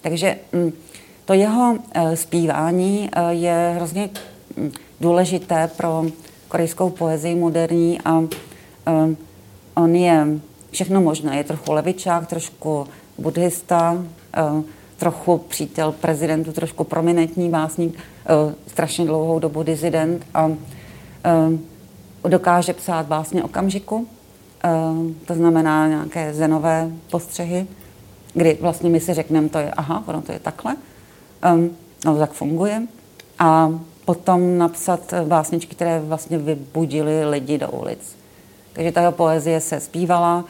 [0.00, 0.72] Takže um,
[1.26, 4.10] to jeho eh, zpívání eh, je hrozně
[4.56, 6.04] hm, důležité pro
[6.48, 8.22] korejskou poezii moderní a
[8.86, 9.16] eh,
[9.74, 10.26] on je
[10.70, 11.36] všechno možné.
[11.36, 12.86] Je trochu levičák, trošku
[13.18, 14.04] buddhista,
[14.96, 17.98] trochu přítel prezidentu, trošku prominentní básník,
[18.66, 20.50] strašně dlouhou dobu dizident a
[22.28, 24.06] dokáže psát básně okamžiku
[25.24, 27.66] to znamená nějaké zenové postřehy,
[28.34, 30.76] kdy vlastně my si řekneme, to je aha, ono to je takhle,
[32.04, 32.82] no tak funguje.
[33.38, 38.16] A potom napsat básničky, které vlastně vybudily lidi do ulic.
[38.72, 40.44] Takže ta poezie se zpívala,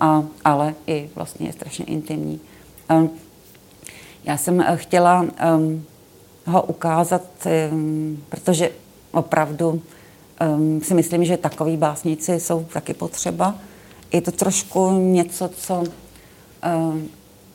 [0.00, 2.40] a, ale i vlastně je strašně intimní.
[4.28, 5.26] Já jsem chtěla
[6.46, 7.22] ho ukázat,
[8.28, 8.70] protože
[9.12, 9.82] opravdu
[10.56, 13.54] um, si myslím, že takový básníci jsou taky potřeba.
[14.12, 15.84] Je to trošku něco, co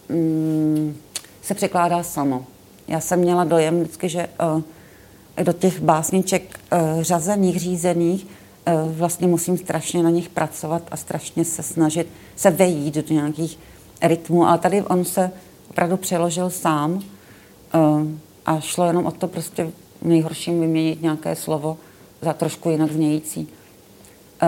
[0.09, 0.95] um,
[1.41, 2.45] se překládá samo.
[2.88, 9.28] Já jsem měla dojem vždycky, že uh, do těch básniček uh, řazených, řízených, uh, vlastně
[9.28, 13.59] musím strašně na nich pracovat a strašně se snažit se vejít do nějakých
[14.01, 14.47] rytmů.
[14.47, 15.32] Ale tady on se
[15.74, 18.07] opravdu přeložil sám uh,
[18.45, 19.71] a šlo jenom o to prostě
[20.01, 21.78] nejhorším vyměnit nějaké slovo
[22.21, 23.47] za trošku jinak znějící.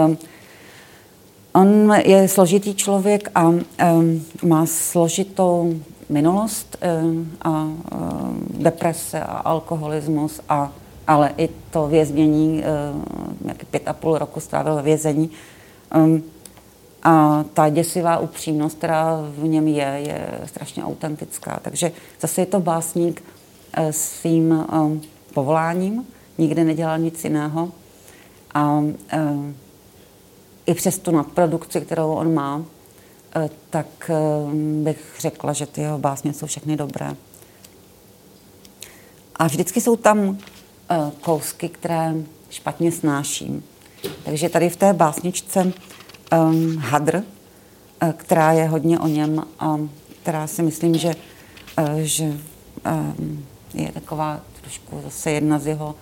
[0.05, 0.17] Um,
[1.53, 3.63] on je složitý člověk a um,
[4.43, 5.73] má složitou
[6.09, 6.77] minulost
[7.41, 7.67] a
[8.49, 10.71] deprese a alkoholismus, a,
[11.07, 12.63] ale i to věznění,
[13.45, 15.29] jak pět a půl roku strávil ve vězení.
[17.05, 21.59] A ta děsivá upřímnost, která v něm je, je strašně autentická.
[21.61, 21.91] Takže
[22.21, 23.23] zase je to básník
[23.77, 25.01] uh, svým um,
[25.33, 27.71] povoláním, nikdy nedělal nic jiného.
[28.53, 29.19] A e,
[30.65, 32.65] i přes tu nadprodukci, kterou on má,
[33.69, 34.11] tak
[34.83, 37.15] bych řekla, že ty jeho básně jsou všechny dobré.
[39.35, 40.37] A vždycky jsou tam
[41.21, 42.13] kousky, které
[42.49, 43.63] špatně snáším.
[44.23, 45.73] Takže tady v té básničce
[46.33, 47.23] um, Hadr,
[48.17, 49.79] která je hodně o něm a
[50.21, 51.15] která si myslím, že,
[51.95, 55.95] že um, je taková trošku zase jedna z jeho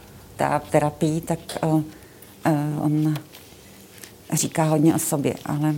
[0.70, 1.84] terapií, tak uh, uh,
[2.80, 3.16] on
[4.34, 5.76] říká hodně o sobě, ale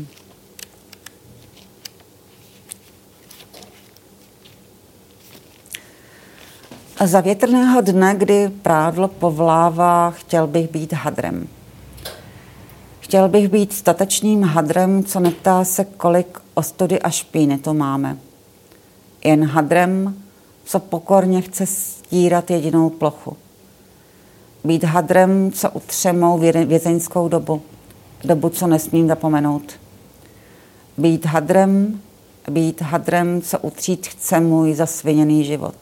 [7.03, 11.47] Za větrného dne, kdy prádlo povlává, chtěl bych být hadrem.
[13.05, 18.17] Chtěl bych být statečným hadrem, co neptá se, kolik ostudy a špíny to máme.
[19.23, 20.15] Jen hadrem,
[20.63, 23.37] co pokorně chce stírat jedinou plochu.
[24.63, 27.61] Být hadrem, co utře mou vězeňskou dobu,
[28.23, 29.73] dobu, co nesmím zapomenout.
[30.97, 32.01] Být hadrem,
[32.49, 35.75] být hadrem, co utřít chce můj zasviněný život.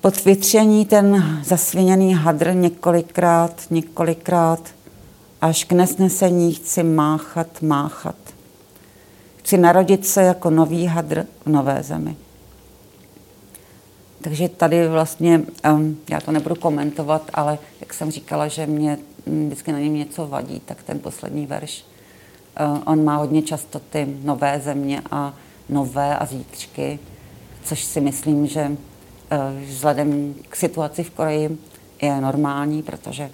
[0.00, 4.60] Pod vytření ten zasviněný hadr několikrát, několikrát,
[5.40, 8.16] až k nesnesení chci máchat, máchat.
[9.36, 12.16] Chci narodit se jako nový hadr v nové zemi.
[14.20, 15.42] Takže tady vlastně,
[16.10, 20.60] já to nebudu komentovat, ale jak jsem říkala, že mě vždycky na něm něco vadí,
[20.60, 21.84] tak ten poslední verš,
[22.60, 25.34] uh, on má hodně často ty nové země a
[25.68, 26.98] nové a zítřky,
[27.64, 28.76] což si myslím, že uh,
[29.68, 31.58] vzhledem k situaci v Koreji
[32.02, 33.30] je normální, protože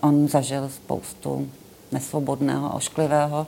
[0.00, 1.48] on zažil spoustu
[1.92, 3.46] nesvobodného, ošklivého,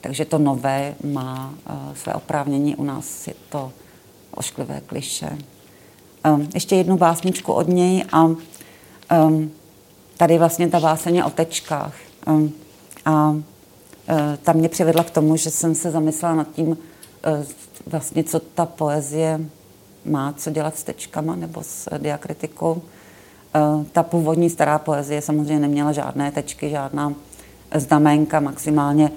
[0.00, 1.54] takže to nové má
[1.94, 2.76] své oprávnění.
[2.76, 3.72] U nás je to
[4.30, 5.38] ošklivé kliše.
[6.26, 9.50] Um, ještě jednu básničku od něj a um,
[10.16, 10.78] tady vlastně ta
[11.16, 11.94] je o tečkách.
[12.26, 12.52] Um,
[13.04, 13.40] a uh,
[14.42, 16.78] ta mě přivedla k tomu, že jsem se zamyslela nad tím,
[17.86, 19.40] vlastně, co ta poezie
[20.04, 22.82] má co dělat s tečkama nebo s diakritikou.
[23.56, 27.12] Uh, ta původní stará poezie samozřejmě neměla žádné tečky, žádná
[27.74, 29.10] znamenka, maximálně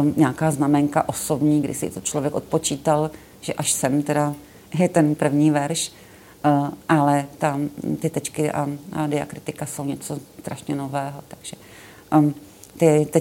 [0.00, 3.10] um, nějaká znamenka osobní, kdy si to člověk odpočítal,
[3.40, 4.34] že až sem teda
[4.78, 5.92] je ten první verš.
[6.44, 7.68] Uh, ale tam
[8.00, 8.68] ty tečky a,
[9.06, 11.56] diakritika jsou něco strašně nového, takže
[12.76, 13.20] ty, te,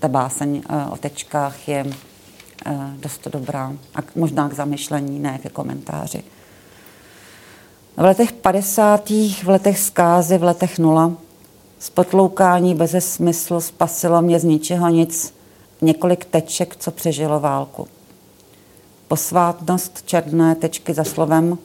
[0.00, 1.86] ta báseň o tečkách je
[2.96, 6.22] dost dobrá a možná k zamyšlení, ne ke komentáři.
[7.98, 9.10] V letech 50.
[9.10, 11.12] v letech zkázy, v letech nula,
[11.78, 15.34] z potloukání bez smyslu spasilo mě z ničeho nic
[15.80, 17.88] několik teček, co přežilo válku.
[19.08, 21.58] Posvátnost černé tečky za slovem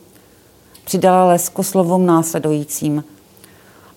[0.85, 3.03] přidala lesku slovům následujícím.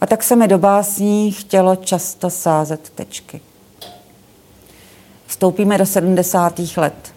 [0.00, 3.40] A tak se mi do básní chtělo často sázet tečky.
[5.26, 6.60] Vstoupíme do 70.
[6.76, 7.14] let.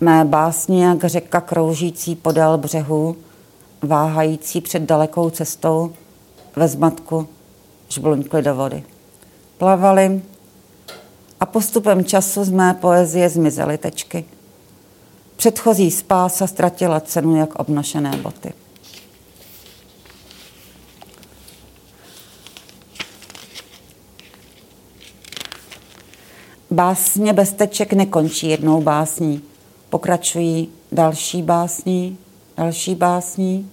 [0.00, 3.16] Mé básně jak řeka kroužící podél břehu,
[3.86, 5.92] váhající před dalekou cestou,
[6.56, 7.28] ve zmatku
[7.88, 8.84] žbluňkly do vody.
[9.58, 10.22] Plavali
[11.40, 14.24] a postupem času z mé poezie zmizely tečky.
[15.36, 18.52] Předchozí spása ztratila cenu jak obnošené boty.
[26.70, 29.42] Básně bez teček nekončí jednou básní.
[29.90, 32.18] Pokračují další básní,
[32.56, 33.70] další básní.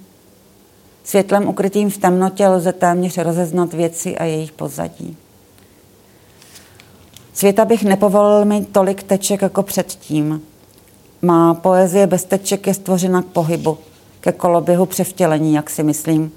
[1.03, 5.17] Světlem ukrytým v temnotě lze téměř rozeznat věci a jejich pozadí.
[7.33, 10.41] Světa bych nepovolil mi tolik teček jako předtím.
[11.21, 13.77] Má poezie bez teček je stvořena k pohybu,
[14.19, 16.31] ke koloběhu převtělení, jak si myslím.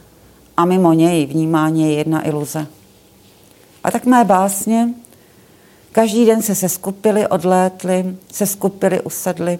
[0.57, 2.67] A mimo něj vnímání je jedna iluze.
[3.85, 4.89] A tak mé básně
[5.97, 9.59] každý den se seskupili, odlétli, se skupili, usedli,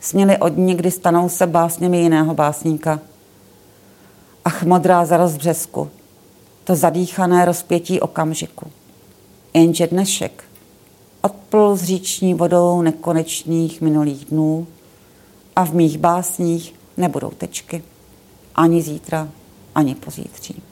[0.00, 3.00] směli od ní, kdy stanou se básněmi jiného básníka.
[4.44, 5.90] Ach, modrá zarost břesku,
[6.64, 8.70] to zadýchané rozpětí okamžiku.
[9.54, 10.44] Jenže dnešek
[11.22, 14.66] odplul s říční vodou nekonečných minulých dnů
[15.56, 17.82] a v mých básních nebudou tečky
[18.54, 19.28] ani zítra,
[19.74, 20.62] ani pozítří.